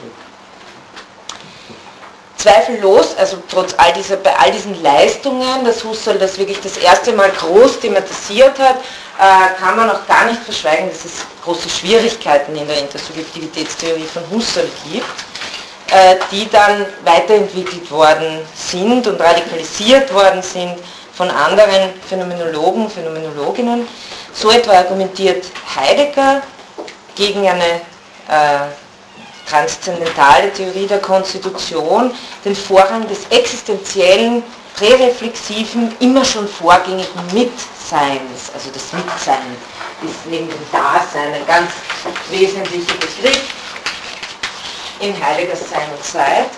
[2.38, 7.14] Zweifellos, also trotz all dieser, bei all diesen Leistungen, dass Husserl das wirklich das erste
[7.14, 8.78] Mal groß thematisiert hat,
[9.18, 11.12] äh, kann man auch gar nicht verschweigen, dass es
[11.46, 15.06] große Schwierigkeiten in der Intersubjektivitätstheorie von Husserl gibt,
[15.92, 20.76] äh, die dann weiterentwickelt worden sind und radikalisiert worden sind
[21.14, 23.88] von anderen Phänomenologen, Phänomenologinnen.
[24.34, 26.42] So etwa argumentiert Heidegger
[27.16, 27.82] gegen eine
[28.28, 28.70] äh,
[29.48, 32.12] transzendentale Theorie der Konstitution
[32.44, 34.44] den Vorrang des existenziellen,
[34.76, 38.52] präreflexiven, immer schon vorgängigen Mitseins.
[38.54, 39.56] Also das Mitsein
[40.02, 41.72] ist neben dem Dasein ein ganz
[42.30, 43.42] wesentlicher Begriff
[45.00, 46.50] in Heideggers Sein und Zeit.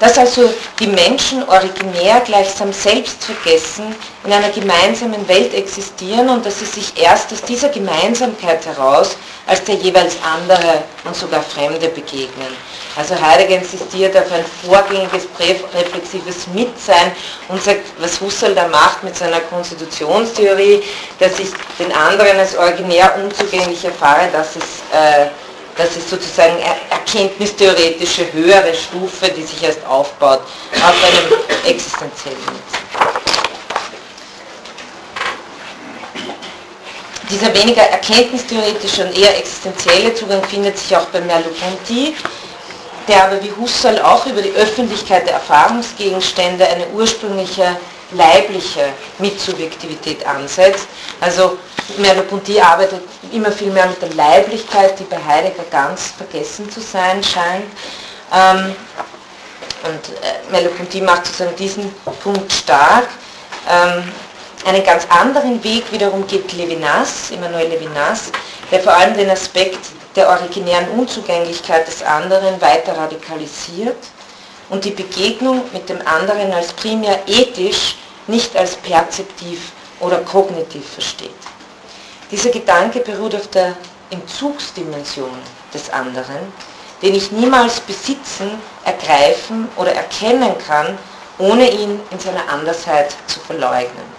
[0.00, 3.94] Dass also die Menschen originär gleichsam selbst vergessen
[4.24, 9.64] in einer gemeinsamen Welt existieren und dass sie sich erst aus dieser Gemeinsamkeit heraus als
[9.64, 12.56] der jeweils andere und sogar Fremde begegnen.
[12.96, 17.12] Also Heidegger insistiert auf ein vorgängiges, reflexives Mitsein
[17.48, 20.82] und sagt, was Husserl da macht mit seiner Konstitutionstheorie,
[21.18, 25.26] dass ich den anderen als originär unzugänglich erfahre, das ist äh,
[25.78, 26.56] das ist sozusagen
[26.90, 30.40] erkenntnistheoretische höhere Stufe, die sich erst aufbaut
[30.74, 32.78] auf einem existenziellen Netz.
[37.30, 42.16] Dieser weniger erkenntnistheoretische und eher existenzielle Zugang findet sich auch bei Merleau-Ponty,
[43.06, 47.76] der aber wie Husserl auch über die Öffentlichkeit der Erfahrungsgegenstände eine ursprüngliche
[48.12, 50.88] leibliche Mitsubjektivität ansetzt.
[51.20, 51.58] Also
[51.98, 53.02] Merleau-Ponty arbeitet
[53.32, 57.66] immer viel mehr mit der Leiblichkeit, die bei Heidegger ganz vergessen zu sein scheint.
[58.32, 58.74] Ähm,
[59.84, 63.08] und äh, Merleau-Ponty macht sozusagen diesen Punkt stark.
[63.68, 64.12] Ähm,
[64.64, 68.32] einen ganz anderen Weg wiederum geht Levinas, Emmanuel Levinas,
[68.70, 69.78] der vor allem den Aspekt
[70.16, 73.96] der originären Unzugänglichkeit des anderen weiter radikalisiert
[74.70, 77.96] und die Begegnung mit dem anderen als primär ethisch,
[78.26, 81.30] nicht als perzeptiv oder kognitiv versteht.
[82.30, 83.76] Dieser Gedanke beruht auf der
[84.10, 85.38] Entzugsdimension
[85.72, 86.52] des anderen,
[87.02, 88.50] den ich niemals besitzen,
[88.84, 90.98] ergreifen oder erkennen kann,
[91.38, 94.18] ohne ihn in seiner Andersheit zu verleugnen.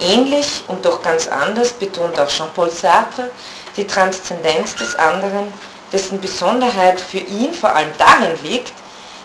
[0.00, 3.30] Ähnlich und doch ganz anders betont auch Jean-Paul Sartre
[3.76, 5.52] die Transzendenz des anderen,
[5.92, 8.72] dessen Besonderheit für ihn vor allem darin liegt,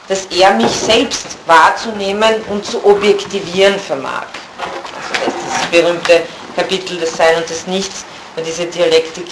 [0.09, 4.25] dass er mich selbst wahrzunehmen und zu objektivieren vermag.
[4.57, 6.23] Also das das berühmte
[6.55, 8.03] Kapitel des Sein und des Nichts
[8.35, 9.27] und diese Dialektik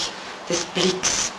[0.47, 1.31] des Blicks.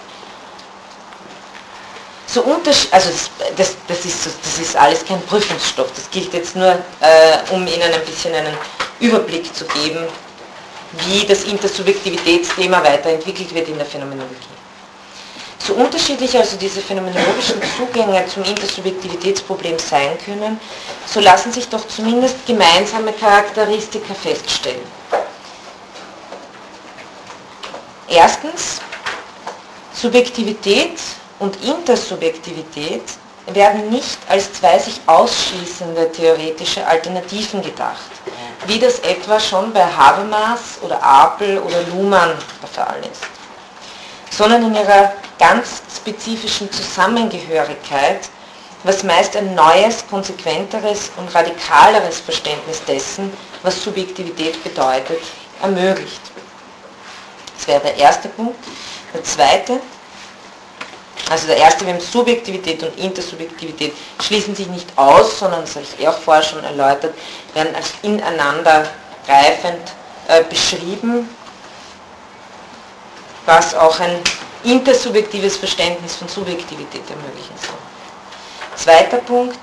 [2.27, 2.61] So also
[2.91, 7.67] das, das, das, ist, das ist alles kein Prüfungsstoff, das gilt jetzt nur, äh, um
[7.67, 8.55] Ihnen ein bisschen einen
[9.01, 10.07] Überblick zu geben,
[11.07, 14.58] wie das Intersubjektivitätsthema weiterentwickelt wird in der Phänomenologie.
[15.69, 20.59] So unterschiedlich also diese phänomenologischen Zugänge zum Intersubjektivitätsproblem sein können,
[21.05, 24.81] so lassen sich doch zumindest gemeinsame Charakteristika feststellen.
[28.09, 28.81] Erstens,
[29.93, 30.99] Subjektivität
[31.39, 33.03] und Intersubjektivität
[33.49, 38.11] werden nicht als zwei sich ausschließende theoretische Alternativen gedacht,
[38.67, 43.38] wie das etwa schon bei Habermas oder Apel oder Luhmann der Fall ist,
[44.31, 48.29] sondern in ihrer ganz spezifischen Zusammengehörigkeit,
[48.85, 55.21] was meist ein neues, konsequenteres und radikaleres Verständnis dessen, was Subjektivität bedeutet,
[55.63, 56.21] ermöglicht.
[57.57, 58.59] Das wäre der erste Punkt.
[59.13, 59.81] Der zweite,
[61.31, 65.85] also der erste, wir haben Subjektivität und Intersubjektivität, schließen sich nicht aus, sondern, das habe
[65.85, 67.15] ich eh auch vorher schon erläutert,
[67.55, 68.89] werden als ineinander
[69.27, 69.93] greifend
[70.29, 71.29] äh, beschrieben,
[73.49, 74.21] was auch ein
[74.63, 77.79] intersubjektives Verständnis von Subjektivität ermöglichen soll.
[78.77, 79.59] Zweiter Punkt,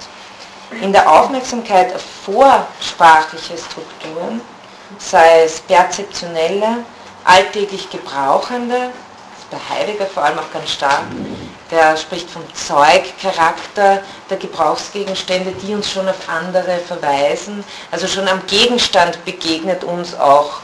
[0.81, 4.41] in der Aufmerksamkeit auf vorsprachliche Strukturen,
[4.97, 6.77] sei es perzeptionelle,
[7.25, 8.89] alltäglich gebrauchende,
[9.51, 11.03] bei Heidegger vor allem auch ganz stark,
[11.69, 17.63] der spricht vom Zeugcharakter der Gebrauchsgegenstände, die uns schon auf andere verweisen.
[17.91, 20.61] Also schon am Gegenstand begegnet uns auch,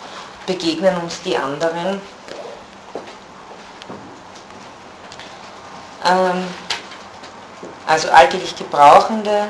[0.47, 2.01] begegnen uns die anderen.
[7.87, 9.47] Also alltäglich gebrauchende,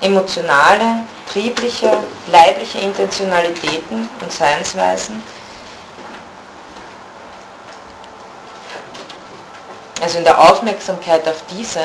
[0.00, 1.90] emotionale, triebliche,
[2.30, 5.22] leibliche Intentionalitäten und Seinsweisen
[10.00, 11.80] also in der Aufmerksamkeit auf diese,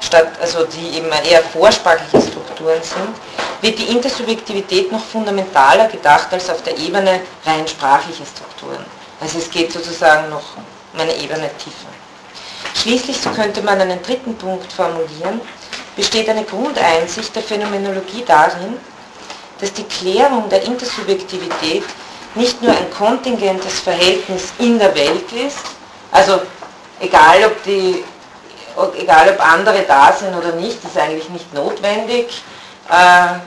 [0.00, 3.16] statt, also die eben eher vorsprachliche Strukturen sind,
[3.60, 8.84] wird die Intersubjektivität noch fundamentaler gedacht als auf der Ebene rein sprachlicher Strukturen.
[9.20, 10.56] Also es geht sozusagen noch
[10.92, 11.97] um eine Ebene tiefer.
[12.80, 15.40] Schließlich, so könnte man einen dritten Punkt formulieren,
[15.96, 18.76] besteht eine Grundeinsicht der Phänomenologie darin,
[19.60, 21.82] dass die Klärung der Intersubjektivität
[22.34, 25.58] nicht nur ein kontingentes Verhältnis in der Welt ist,
[26.12, 26.40] also
[27.00, 28.04] egal ob die
[28.96, 32.42] egal ob andere da sind oder nicht, ist eigentlich nicht notwendig.
[32.88, 33.38] Äh,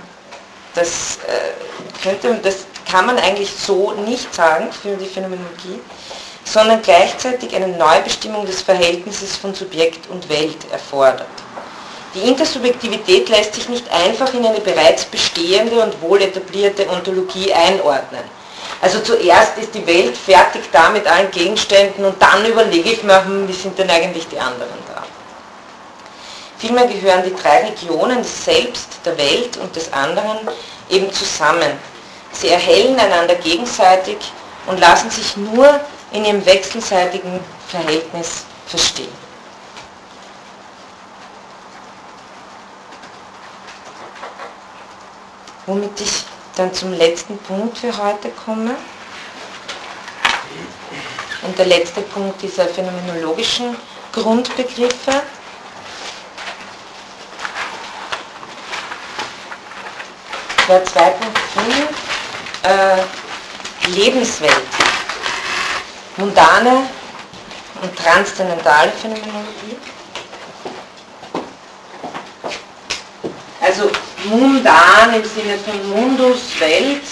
[0.74, 5.80] das, äh, könnte, das kann man eigentlich so nicht sagen für die Phänomenologie,
[6.44, 11.28] sondern gleichzeitig eine Neubestimmung des Verhältnisses von Subjekt und Welt erfordert.
[12.14, 18.24] Die Intersubjektivität lässt sich nicht einfach in eine bereits bestehende und wohl etablierte Ontologie einordnen
[18.82, 23.24] also zuerst ist die Welt fertig da mit allen Gegenständen und dann überlege ich mir,
[23.24, 25.04] hm, wie sind denn eigentlich die anderen da.
[26.58, 30.40] Vielmehr gehören die drei Regionen des Selbst, der Welt und des anderen
[30.90, 31.72] eben zusammen.
[32.32, 34.18] Sie erhellen einander gegenseitig
[34.66, 35.80] und lassen sich nur
[36.12, 39.12] in ihrem wechselseitigen Verhältnis verstehen.
[45.66, 46.26] Womit ich
[46.56, 48.76] dann zum letzten Punkt für heute komme.
[51.44, 53.76] Und der letzte Punkt dieser phänomenologischen
[54.12, 55.24] Grundbegriffe.
[60.68, 61.22] Der 2.5
[62.64, 64.91] äh, Lebenswelt.
[66.18, 66.90] Mundane
[67.82, 69.78] und transzendentale Phänomenologie.
[73.62, 73.90] Also
[74.26, 77.04] mundan im Sinne von Mundus, Welt.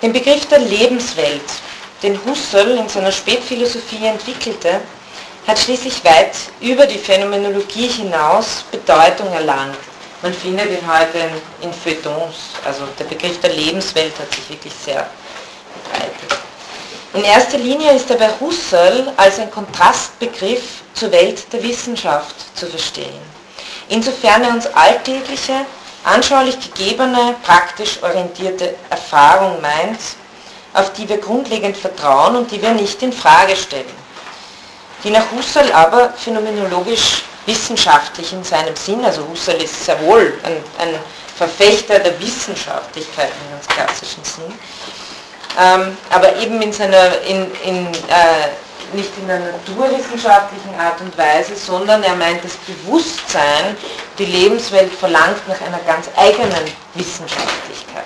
[0.00, 1.42] Den Begriff der Lebenswelt,
[2.02, 4.80] den Husserl in seiner Spätphilosophie entwickelte,
[5.46, 9.76] hat schließlich weit über die Phänomenologie hinaus Bedeutung erlangt.
[10.22, 12.34] Man findet ihn heute in, in Feuilletons,
[12.64, 15.06] also der Begriff der Lebenswelt hat sich wirklich sehr
[15.82, 16.38] verbreitet.
[17.12, 22.66] In erster Linie ist er bei Husserl als ein Kontrastbegriff zur Welt der Wissenschaft zu
[22.66, 23.20] verstehen.
[23.88, 25.66] Insofern er uns alltägliche,
[26.04, 30.00] anschaulich gegebene, praktisch orientierte Erfahrung meint,
[30.72, 34.03] auf die wir grundlegend vertrauen und die wir nicht in Frage stellen.
[35.04, 40.56] Die nach Husserl aber phänomenologisch wissenschaftlich in seinem Sinn, also Husserl ist sehr wohl ein,
[40.78, 40.94] ein
[41.36, 44.58] Verfechter der Wissenschaftlichkeit im ganz klassischen Sinn,
[45.60, 48.48] ähm, aber eben in seiner, in, in, äh,
[48.94, 53.76] nicht in einer naturwissenschaftlichen Art und Weise, sondern er meint, das Bewusstsein,
[54.18, 56.64] die Lebenswelt verlangt nach einer ganz eigenen
[56.94, 58.04] Wissenschaftlichkeit.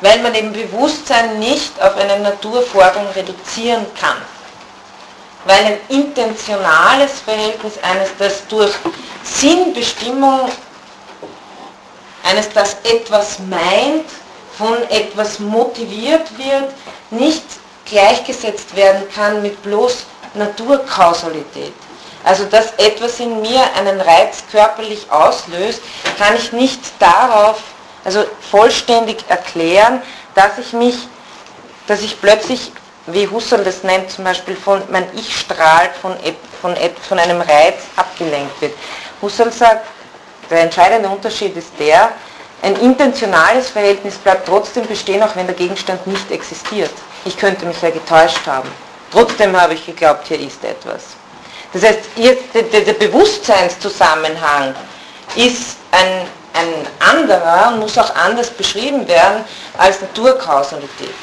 [0.00, 4.18] Weil man eben Bewusstsein nicht auf einen Naturvorgang reduzieren kann.
[5.44, 8.72] Weil ein intentionales Verhältnis eines, das durch
[9.22, 10.50] Sinnbestimmung,
[12.22, 14.06] eines, das etwas meint,
[14.56, 16.72] von etwas motiviert wird,
[17.10, 17.44] nicht
[17.84, 20.04] gleichgesetzt werden kann mit bloß
[20.34, 21.74] Naturkausalität.
[22.24, 25.82] Also dass etwas in mir einen Reiz körperlich auslöst,
[26.18, 27.60] kann ich nicht darauf,
[28.04, 30.02] also vollständig erklären,
[30.34, 30.96] dass ich mich,
[31.86, 32.72] dass ich plötzlich,
[33.06, 36.14] wie Husserl das nennt, zum Beispiel von mein Ich strahlt von,
[36.60, 36.74] von,
[37.06, 38.72] von einem Reiz abgelenkt wird.
[39.20, 39.86] Husserl sagt,
[40.50, 42.10] der entscheidende Unterschied ist der,
[42.62, 46.92] ein intentionales Verhältnis bleibt trotzdem bestehen, auch wenn der Gegenstand nicht existiert.
[47.26, 48.70] Ich könnte mich ja getäuscht haben.
[49.12, 51.02] Trotzdem habe ich geglaubt, hier ist etwas.
[51.74, 52.00] Das heißt,
[52.54, 54.74] der, der, Bewusstseinszusammenhang
[55.36, 59.44] ist ein, ein anderer und muss auch anders beschrieben werden
[59.76, 61.14] als Naturkausalität.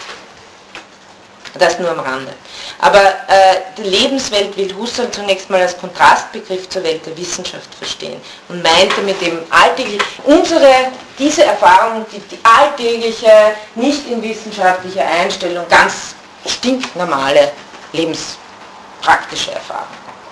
[1.55, 2.31] Das nur am Rande.
[2.79, 8.21] Aber äh, die Lebenswelt will Husserl zunächst mal als Kontrastbegriff zur Welt der Wissenschaft verstehen
[8.47, 15.65] und meinte mit dem alltäglichen, unsere, diese Erfahrung, die, die alltägliche, nicht in wissenschaftlicher Einstellung,
[15.67, 16.15] ganz
[16.45, 17.51] stinknormale
[17.91, 19.87] lebenspraktische Erfahrung.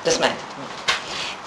[0.06, 0.50] Das meinte er.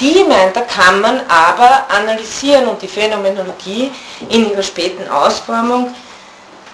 [0.01, 3.90] Die, meint er, kann man aber analysieren und die Phänomenologie
[4.28, 5.94] in ihrer späten Ausformung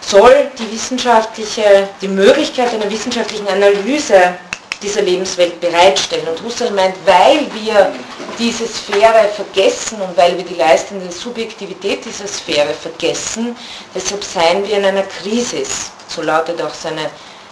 [0.01, 4.35] soll die wissenschaftliche, die Möglichkeit einer wissenschaftlichen Analyse
[4.83, 6.29] dieser Lebenswelt bereitstellen.
[6.29, 7.93] Und Husserl meint, weil wir
[8.39, 13.57] diese Sphäre vergessen und weil wir die leistende Subjektivität dieser Sphäre vergessen,
[13.95, 15.63] deshalb seien wir in einer Krise.
[16.07, 17.11] So lautet auch seine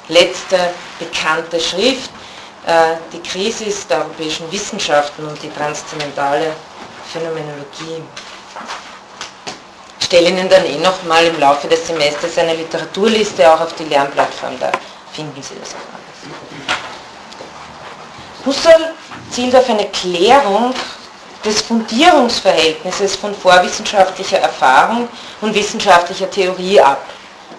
[0.08, 0.56] letzte
[0.98, 2.10] bekannte Schrift,
[2.66, 6.52] äh, die Krise der europäischen Wissenschaften und die transzendentale
[7.12, 8.02] Phänomenologie
[10.06, 13.84] stelle Ihnen dann eh noch mal im Laufe des Semesters eine Literaturliste auch auf die
[13.84, 14.70] Lernplattform, da
[15.12, 16.06] finden Sie das auch alles.
[18.46, 18.94] Husserl
[19.30, 20.72] zielt auf eine Klärung
[21.44, 25.08] des Fundierungsverhältnisses von vorwissenschaftlicher Erfahrung
[25.40, 27.04] und wissenschaftlicher Theorie ab.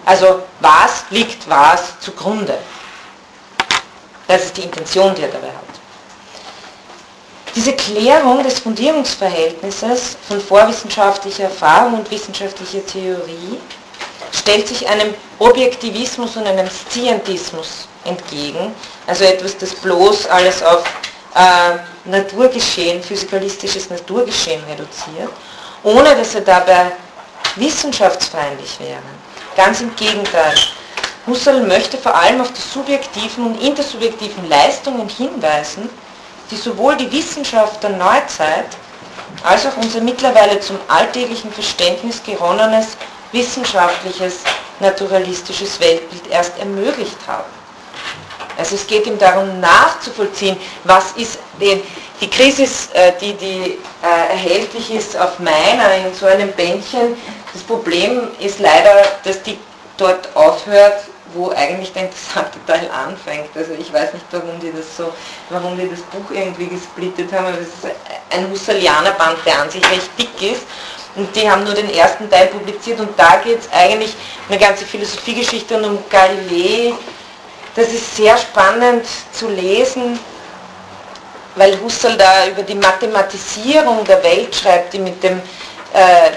[0.06, 2.58] Also was liegt was zugrunde?
[4.26, 5.77] Das ist die Intention, die er dabei hat.
[7.58, 13.58] Diese Klärung des Fundierungsverhältnisses von vorwissenschaftlicher Erfahrung und wissenschaftlicher Theorie
[14.30, 18.72] stellt sich einem Objektivismus und einem Scientismus entgegen,
[19.08, 20.84] also etwas, das bloß alles auf
[21.34, 25.32] äh, Naturgeschehen, physikalistisches Naturgeschehen reduziert,
[25.82, 26.92] ohne dass er dabei
[27.56, 29.02] wissenschaftsfeindlich wäre.
[29.56, 30.54] Ganz im Gegenteil.
[31.26, 35.90] Husserl möchte vor allem auf die subjektiven und intersubjektiven Leistungen hinweisen,
[36.50, 38.66] die sowohl die Wissenschaft der Neuzeit
[39.42, 42.96] als auch unser mittlerweile zum alltäglichen Verständnis geronnenes
[43.32, 44.38] wissenschaftliches,
[44.80, 47.58] naturalistisches Weltbild erst ermöglicht haben.
[48.56, 51.80] Also es geht ihm darum nachzuvollziehen, was ist denn
[52.20, 52.64] die Krise,
[52.94, 57.16] äh, die, die äh, erhältlich ist auf meiner in so einem Bändchen.
[57.52, 59.56] Das Problem ist leider, dass die
[59.96, 61.04] dort aufhört,
[61.34, 63.50] wo eigentlich der interessante Teil anfängt.
[63.54, 65.12] Also ich weiß nicht, warum die das so,
[65.50, 67.94] warum die das Buch irgendwie gesplittet haben, aber es ist
[68.30, 70.66] ein Husserlianer-Band, der an sich recht dick ist.
[71.14, 74.14] Und die haben nur den ersten Teil publiziert und da geht es eigentlich
[74.48, 76.92] eine ganze Philosophiegeschichte und um Galilei.
[77.74, 80.18] Das ist sehr spannend zu lesen,
[81.56, 85.40] weil Husserl da über die Mathematisierung der Welt schreibt, die mit dem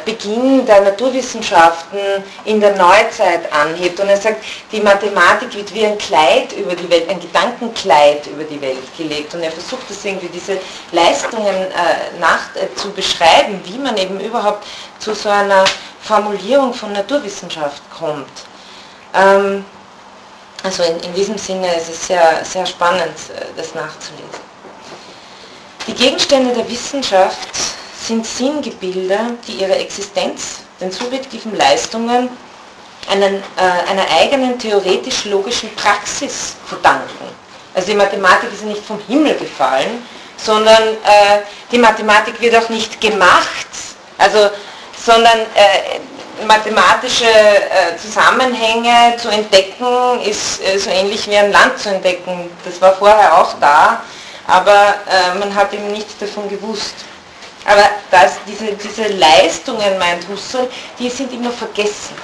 [0.05, 1.99] Beginn der Naturwissenschaften
[2.45, 3.99] in der Neuzeit anhebt.
[3.99, 8.43] Und er sagt, die Mathematik wird wie ein Kleid über die Welt, ein Gedankenkleid über
[8.45, 9.33] die Welt gelegt.
[9.35, 10.57] Und er versucht das irgendwie, diese
[10.91, 14.65] Leistungen äh, nach, äh, zu beschreiben, wie man eben überhaupt
[14.99, 15.65] zu so einer
[16.01, 18.31] Formulierung von Naturwissenschaft kommt.
[19.13, 19.65] Ähm,
[20.63, 24.51] also in, in, diesem Sinne ist es sehr, sehr spannend, äh, das nachzulesen.
[25.87, 27.49] Die Gegenstände der Wissenschaft
[28.01, 32.29] sind Sinngebilde, die ihre Existenz den subjektiven Leistungen
[33.09, 37.25] einen, äh, einer eigenen theoretisch-logischen Praxis verdanken.
[37.73, 40.05] Also die Mathematik ist ja nicht vom Himmel gefallen,
[40.37, 41.41] sondern äh,
[41.71, 43.67] die Mathematik wird auch nicht gemacht,
[44.17, 44.49] also,
[44.97, 45.99] sondern äh,
[46.45, 52.49] mathematische äh, Zusammenhänge zu entdecken, ist äh, so ähnlich wie ein Land zu entdecken.
[52.65, 54.01] Das war vorher auch da,
[54.47, 56.95] aber äh, man hat eben nichts davon gewusst.
[57.65, 60.67] Aber das, diese, diese Leistungen, meint Husserl,
[60.97, 62.15] die sind immer vergessen.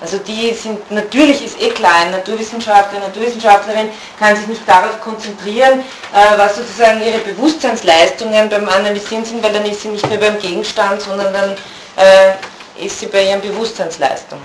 [0.00, 3.88] Also die sind, natürlich ist eh klar, ein Naturwissenschaftler, eine Naturwissenschaftlerin
[4.18, 9.64] kann sich nicht darauf konzentrieren, äh, was sozusagen ihre Bewusstseinsleistungen beim Analysieren sind, weil dann
[9.64, 11.56] ist sie nicht mehr beim Gegenstand, sondern dann
[11.96, 14.44] äh, ist sie bei ihren Bewusstseinsleistungen.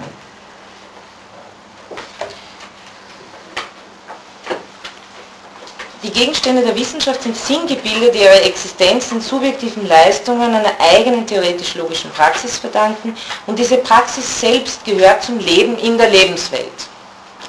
[6.01, 12.09] Die Gegenstände der Wissenschaft sind Sinngebilde, die ihre Existenz den subjektiven Leistungen einer eigenen theoretisch-logischen
[12.11, 13.17] Praxis verdanken
[13.47, 16.71] und diese Praxis selbst gehört zum Leben in der Lebenswelt.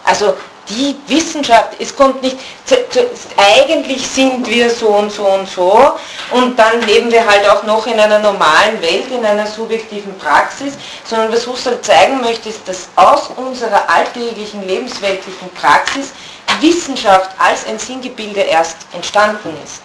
[0.03, 0.35] Also
[0.71, 3.01] die Wissenschaft, es kommt nicht, zu, zu,
[3.37, 5.93] eigentlich sind wir so und so und so
[6.31, 10.75] und dann leben wir halt auch noch in einer normalen Welt, in einer subjektiven Praxis,
[11.05, 16.13] sondern was Husserl zeigen möchte, ist, dass aus unserer alltäglichen lebensweltlichen Praxis
[16.61, 19.83] Wissenschaft als ein Sinngebilde erst entstanden ist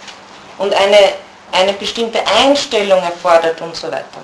[0.58, 1.14] und eine,
[1.52, 4.24] eine bestimmte Einstellung erfordert und so weiter.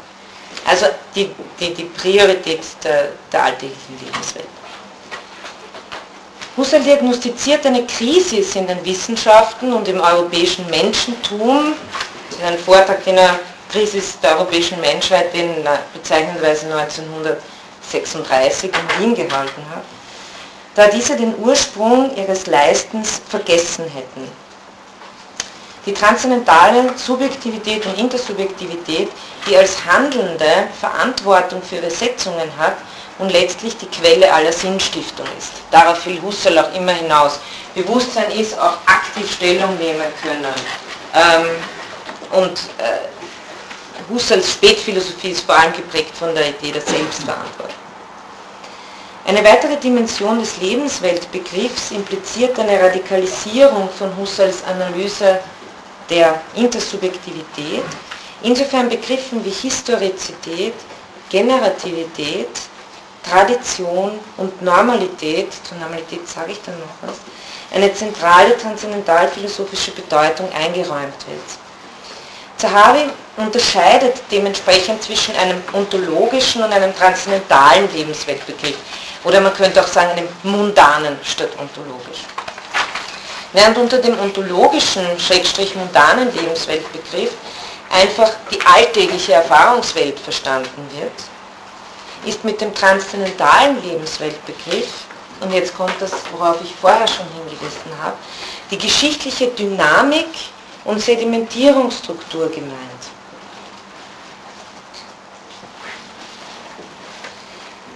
[0.66, 4.48] Also die, die, die Priorität der, der alltäglichen Lebenswelt.
[6.58, 11.74] Husserl diagnostiziert eine Krise in den Wissenschaften und im europäischen Menschentum.
[12.30, 13.40] Das ist ein Vortrag, den er
[13.72, 19.84] Krise der europäischen Menschheit, den er bezeichnenderweise 1936 in Wien gehalten hat
[20.76, 24.28] da diese den Ursprung ihres Leistens vergessen hätten.
[25.86, 29.10] Die transzendentale Subjektivität und Intersubjektivität,
[29.48, 32.76] die als Handelnde Verantwortung für Übersetzungen hat
[33.22, 35.54] und letztlich die Quelle aller Sinnstiftung ist.
[35.70, 37.40] Darauf will Husserl auch immer hinaus.
[37.76, 40.46] Bewusstsein ist auch aktiv Stellung nehmen können.
[41.14, 41.48] Ähm,
[42.32, 47.76] und äh, Husserls Spätphilosophie ist vor allem geprägt von der Idee der Selbstverantwortung.
[49.28, 55.40] Eine weitere Dimension des Lebensweltbegriffs impliziert eine Radikalisierung von Husserls Analyse
[56.10, 57.84] der Intersubjektivität,
[58.42, 60.74] insofern Begriffen wie Historizität,
[61.30, 62.50] Generativität,
[63.30, 67.18] Tradition und Normalität, zur Normalität sage ich dann noch was,
[67.74, 71.60] eine zentrale transzendentalphilosophische Bedeutung eingeräumt wird.
[72.58, 78.76] Zahavi unterscheidet dementsprechend zwischen einem ontologischen und einem transzendentalen Lebensweltbegriff.
[79.24, 82.22] Oder man könnte auch sagen, einem mundanen statt ontologisch.
[83.54, 87.32] Während unter dem ontologischen, schrägstrich mundanen Lebensweltbegriff
[87.92, 91.12] einfach die alltägliche Erfahrungswelt verstanden wird,
[92.26, 95.06] ist mit dem transzendentalen Lebensweltbegriff,
[95.40, 98.16] und jetzt kommt das, worauf ich vorher schon hingewiesen habe,
[98.70, 100.28] die geschichtliche Dynamik
[100.86, 102.78] und Sedimentierungsstruktur gemeint.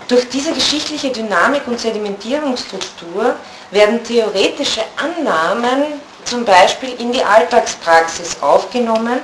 [0.07, 3.35] Durch diese geschichtliche Dynamik und Sedimentierungsstruktur
[3.72, 9.19] werden theoretische Annahmen zum Beispiel in die Alltagspraxis aufgenommen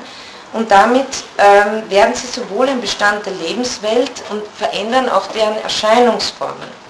[0.53, 1.07] und damit
[1.37, 6.81] ähm, werden sie sowohl ein Bestand der Lebenswelt und verändern auch deren Erscheinungsformen.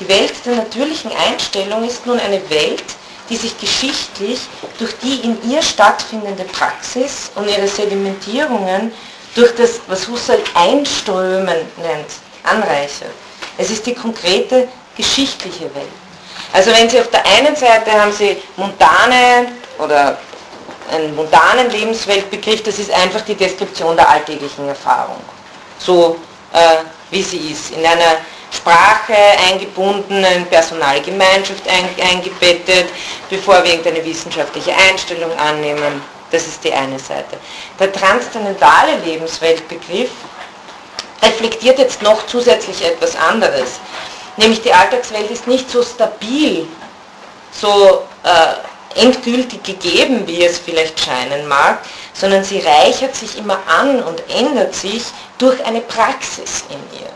[0.00, 2.82] Die Welt der natürlichen Einstellung ist nun eine Welt,
[3.28, 4.40] die sich geschichtlich
[4.78, 8.92] durch die in ihr stattfindende Praxis und ihre Sedimentierungen
[9.34, 12.10] durch das, was Husserl Einströmen nennt,
[12.42, 13.12] anreichert.
[13.56, 15.86] Es ist die konkrete geschichtliche Welt.
[16.52, 20.18] Also wenn Sie auf der einen Seite haben Sie montane oder
[20.90, 25.20] einen montanen Lebensweltbegriff, das ist einfach die Deskription der alltäglichen Erfahrung.
[25.78, 26.16] So
[26.52, 27.70] äh, wie sie ist.
[27.70, 28.18] In einer
[28.52, 29.14] Sprache
[29.48, 32.88] eingebunden, in personale Gemeinschaft eingebettet,
[33.28, 36.02] bevor wir irgendeine wissenschaftliche Einstellung annehmen.
[36.30, 37.38] Das ist die eine Seite.
[37.78, 40.10] Der transzendentale Lebensweltbegriff
[41.22, 43.80] reflektiert jetzt noch zusätzlich etwas anderes.
[44.36, 46.66] Nämlich die Alltagswelt ist nicht so stabil,
[47.52, 48.54] so äh,
[48.96, 51.78] endgültig gegeben, wie es vielleicht scheinen mag,
[52.12, 55.04] sondern sie reichert sich immer an und ändert sich
[55.38, 57.10] durch eine Praxis in ihr.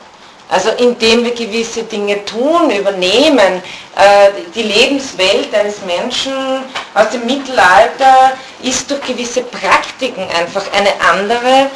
[0.49, 3.63] Also indem wir gewisse Dinge tun, übernehmen,
[3.97, 6.33] äh, die Lebenswelt eines Menschen
[6.95, 8.33] aus dem Mittelalter
[8.63, 11.71] ist durch gewisse Praktiken einfach eine andere,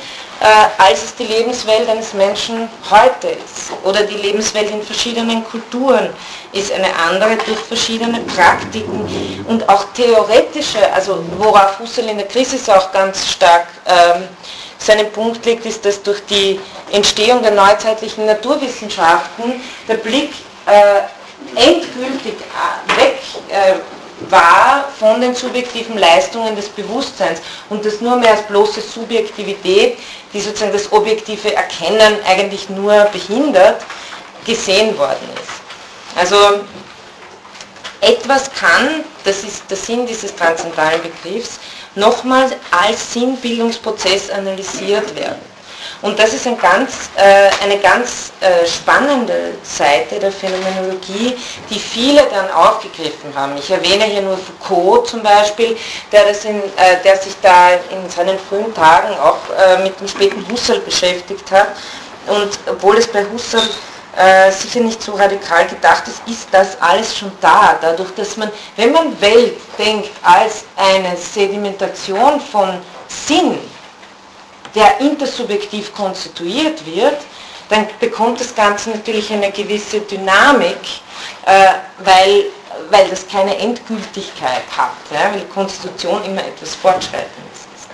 [0.78, 3.72] als es die Lebenswelt eines Menschen heute ist.
[3.82, 6.10] Oder die Lebenswelt in verschiedenen Kulturen
[6.52, 12.56] ist eine andere durch verschiedene Praktiken und auch theoretische, also worauf Husserl in der Krise
[12.76, 14.28] auch ganz stark ähm,
[14.78, 16.60] seinen Punkt legt, ist, dass durch die
[16.92, 20.30] Entstehung der neuzeitlichen Naturwissenschaften der Blick
[20.66, 21.00] äh,
[21.54, 23.74] endgültig äh, weg äh,
[24.30, 29.98] war von den subjektiven Leistungen des Bewusstseins und das nur mehr als bloße Subjektivität
[30.32, 33.82] die sozusagen das objektive Erkennen eigentlich nur behindert,
[34.44, 36.18] gesehen worden ist.
[36.18, 36.36] Also
[38.00, 41.58] etwas kann, das ist der Sinn dieses transzendentalen Begriffs,
[41.94, 45.57] nochmals als Sinnbildungsprozess analysiert werden.
[46.00, 51.36] Und das ist ein ganz, äh, eine ganz äh, spannende Seite der Phänomenologie,
[51.68, 53.56] die viele dann aufgegriffen haben.
[53.58, 55.76] Ich erwähne hier nur Foucault zum Beispiel,
[56.12, 60.06] der, das in, äh, der sich da in seinen frühen Tagen auch äh, mit dem
[60.06, 61.68] späten Husserl beschäftigt hat.
[62.28, 63.68] Und obwohl es bei Husserl
[64.16, 67.76] äh, sicher nicht so radikal gedacht ist, ist das alles schon da.
[67.80, 73.58] Dadurch, dass man, wenn man Welt denkt als eine Sedimentation von Sinn,
[74.74, 77.16] der intersubjektiv konstituiert wird,
[77.68, 80.78] dann bekommt das Ganze natürlich eine gewisse Dynamik,
[81.44, 82.46] äh, weil,
[82.90, 87.88] weil das keine Endgültigkeit hat, ja, weil Konstitution immer etwas Fortschreitendes ist.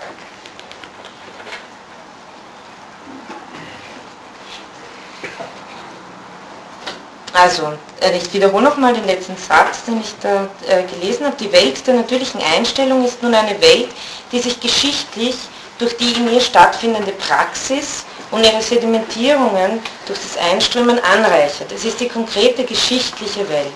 [7.32, 11.36] Also, äh, ich wiederhole nochmal den letzten Satz, den ich da äh, gelesen habe.
[11.36, 13.88] Die Welt der natürlichen Einstellung ist nun eine Welt,
[14.30, 15.34] die sich geschichtlich
[15.78, 21.72] durch die in ihr stattfindende Praxis und ihre Sedimentierungen durch das Einströmen anreichert.
[21.72, 23.72] Es ist die konkrete geschichtliche Welt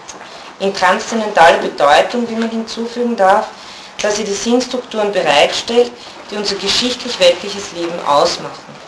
[0.61, 3.49] in transzendentaler Bedeutung, wie man hinzufügen darf,
[4.01, 5.91] dass sie die Sinnstrukturen bereitstellt,
[6.31, 8.79] die unser geschichtlich-weltliches Leben ausmachen.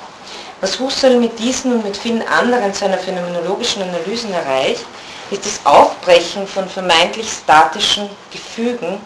[0.60, 4.84] Was Husserl mit diesen und mit vielen anderen seiner phänomenologischen Analysen erreicht,
[5.30, 9.00] ist das Aufbrechen von vermeintlich statischen Gefügen,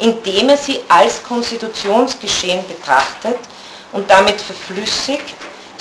[0.00, 3.38] indem er sie als Konstitutionsgeschehen betrachtet
[3.92, 5.34] und damit verflüssigt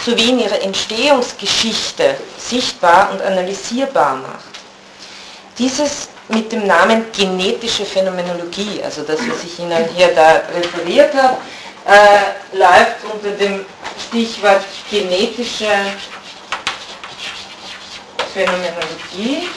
[0.03, 4.49] sowie in ihrer Entstehungsgeschichte sichtbar und analysierbar macht.
[5.57, 11.37] Dieses mit dem Namen genetische Phänomenologie, also das, was ich Ihnen hier da referiert habe,
[11.85, 13.65] äh, läuft unter dem
[14.07, 15.67] Stichwort genetische
[18.33, 19.49] Phänomenologie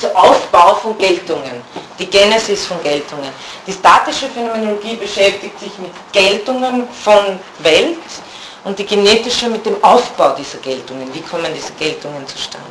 [0.00, 1.62] zur Aufbau von Geltungen,
[1.98, 3.30] die Genesis von Geltungen.
[3.66, 7.98] Die statische Phänomenologie beschäftigt sich mit Geltungen von Welt
[8.64, 11.12] und die genetische mit dem Aufbau dieser Geltungen.
[11.12, 12.66] Wie kommen diese Geltungen zustande?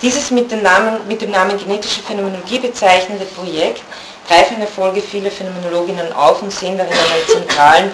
[0.00, 3.82] Dieses mit dem Namen, mit dem Namen genetische Phänomenologie bezeichnende Projekt
[4.28, 7.92] greifen in der Folge viele Phänomenologinnen auf und sehen darin einen zentralen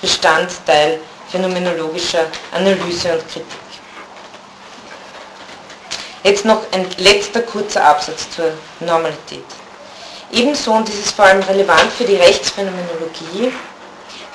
[0.00, 1.00] Bestandteil
[1.30, 3.69] phänomenologischer Analyse und Kritik.
[6.22, 9.44] Jetzt noch ein letzter kurzer Absatz zur Normalität.
[10.32, 13.52] Ebenso, und das ist vor allem relevant für die Rechtsphänomenologie,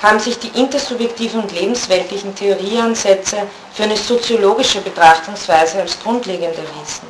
[0.02, 3.38] haben sich die intersubjektiven und lebensweltlichen Theorieansätze
[3.72, 7.06] für eine soziologische Betrachtungsweise als grundlegend erwiesen.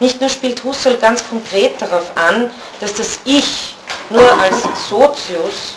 [0.00, 2.50] Nicht nur spielt Husserl ganz konkret darauf an,
[2.80, 3.74] dass das Ich
[4.10, 4.56] nur als
[4.88, 5.74] Sozius,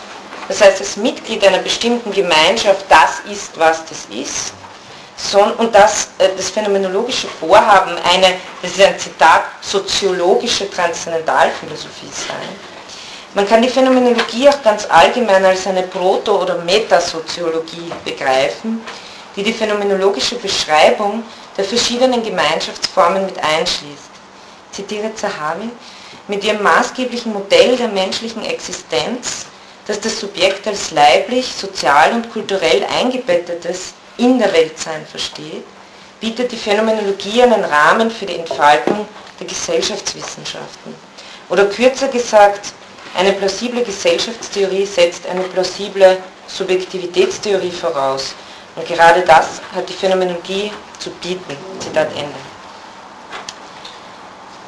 [0.48, 4.52] das heißt als Mitglied einer bestimmten Gemeinschaft, das ist, was das ist,
[5.58, 12.48] und dass äh, das phänomenologische Vorhaben eine, das ist ein Zitat, soziologische Transzendentalphilosophie sein.
[13.34, 18.80] Man kann die Phänomenologie auch ganz allgemein als eine Proto- oder Metasoziologie begreifen,
[19.34, 21.24] die die phänomenologische Beschreibung
[21.56, 24.10] der verschiedenen Gemeinschaftsformen mit einschließt.
[24.70, 25.70] Ich zitiere Zahavi,
[26.28, 29.46] mit ihrem maßgeblichen Modell der menschlichen Existenz,
[29.86, 35.64] das das Subjekt als leiblich, sozial und kulturell eingebettetes in der Weltsein versteht,
[36.20, 39.06] bietet die Phänomenologie einen Rahmen für die Entfaltung
[39.38, 40.94] der Gesellschaftswissenschaften.
[41.48, 42.72] Oder kürzer gesagt,
[43.16, 48.34] eine plausible Gesellschaftstheorie setzt eine plausible Subjektivitätstheorie voraus.
[48.76, 51.56] Und gerade das hat die Phänomenologie zu bieten.
[51.78, 52.34] Zitat Ende.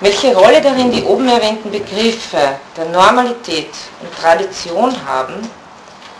[0.01, 3.71] Welche Rolle darin die oben erwähnten Begriffe der Normalität
[4.03, 5.51] und Tradition haben,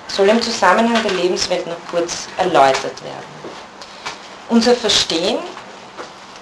[0.09, 3.37] soll im Zusammenhang der Lebenswelt noch kurz erläutert werden.
[4.49, 5.39] Unser Verstehen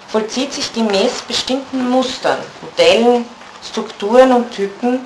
[0.09, 3.25] vollzieht sich gemäß bestimmten Mustern, Modellen,
[3.69, 5.05] Strukturen und Typen,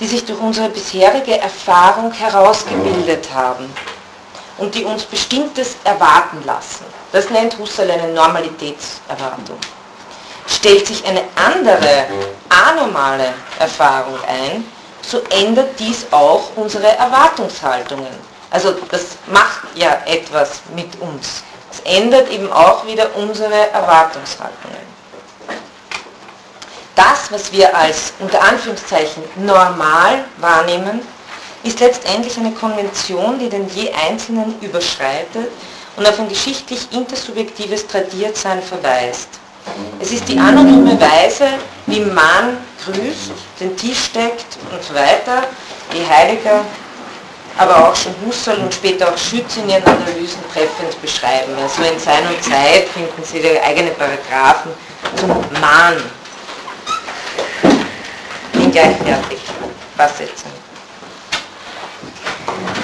[0.00, 3.72] die sich durch unsere bisherige Erfahrung herausgebildet haben
[4.56, 6.84] und die uns Bestimmtes erwarten lassen.
[7.12, 9.58] Das nennt Husserl eine Normalitätserwartung.
[10.46, 12.06] Stellt sich eine andere,
[12.48, 14.64] anormale Erfahrung ein,
[15.10, 18.30] so ändert dies auch unsere Erwartungshaltungen.
[18.50, 21.42] Also das macht ja etwas mit uns.
[21.72, 24.90] Es ändert eben auch wieder unsere Erwartungshaltungen.
[26.94, 31.00] Das, was wir als unter Anführungszeichen normal wahrnehmen,
[31.62, 35.50] ist letztendlich eine Konvention, die den je Einzelnen überschreitet
[35.96, 39.28] und auf ein geschichtlich intersubjektives Tradiertsein verweist.
[40.00, 41.46] Es ist die anonyme Weise,
[41.86, 45.44] wie man grüßt, den Tisch deckt und so weiter,
[45.92, 46.64] wie Heidegger
[47.58, 51.52] aber auch schon Husserl und später auch Schütz in ihren Analysen treffend beschreiben.
[51.60, 54.72] Also in Sein und Zeit finden Sie da eigene Paragraphen
[55.16, 55.28] zum
[55.60, 55.96] Mahn
[58.54, 59.40] in gleichwertig
[59.96, 60.52] Versetzung.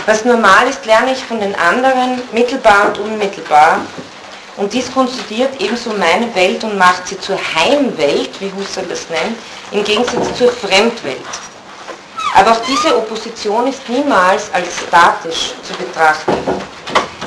[0.04, 3.80] Was normal ist, lerne ich von den anderen, mittelbar und unmittelbar.
[4.56, 9.36] Und dies konstituiert ebenso meine Welt und macht sie zur Heimwelt, wie Husserl das nennt,
[9.70, 11.20] im Gegensatz zur Fremdwelt.
[12.34, 16.34] Aber auch diese Opposition ist niemals als statisch zu betrachten.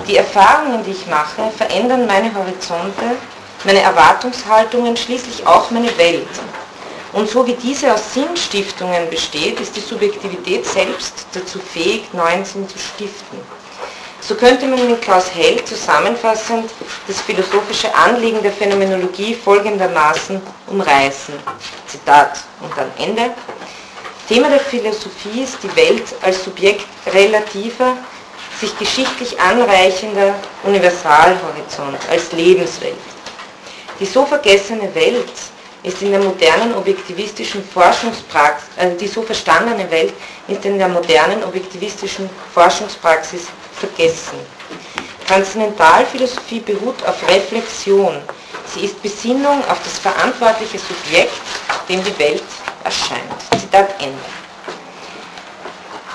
[0.07, 3.17] Die Erfahrungen, die ich mache, verändern meine Horizonte,
[3.63, 6.27] meine Erwartungshaltungen, schließlich auch meine Welt.
[7.13, 12.69] Und so wie diese aus Sinnstiftungen besteht, ist die Subjektivität selbst dazu fähig, neuen Sinn
[12.69, 13.58] zu stiften.
[14.21, 16.69] So könnte man mit Klaus Held zusammenfassend
[17.07, 21.33] das philosophische Anliegen der Phänomenologie folgendermaßen umreißen.
[21.87, 23.31] Zitat und dann Ende.
[24.27, 27.97] Thema der Philosophie ist die Welt als Subjekt relativer,
[28.59, 32.97] sich geschichtlich anreichender Universalhorizont, als Lebenswelt.
[33.99, 35.31] Die so vergessene Welt
[35.83, 40.13] ist in der modernen objektivistischen Forschungspraxis, also die so verstandene Welt
[40.47, 43.47] ist in der modernen objektivistischen Forschungspraxis
[43.79, 44.39] vergessen.
[45.27, 48.21] Transzendentalphilosophie beruht auf Reflexion.
[48.73, 51.33] Sie ist Besinnung auf das verantwortliche Subjekt,
[51.87, 52.43] dem die Welt
[52.83, 53.21] erscheint.
[53.59, 54.17] Zitat Ende.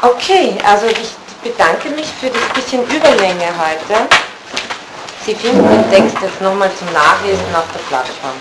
[0.03, 4.09] Okay, also ich bedanke mich für das bisschen Überlänge heute.
[5.25, 8.35] Sie finden den Text jetzt nochmal zum Nachlesen auf der Plattform.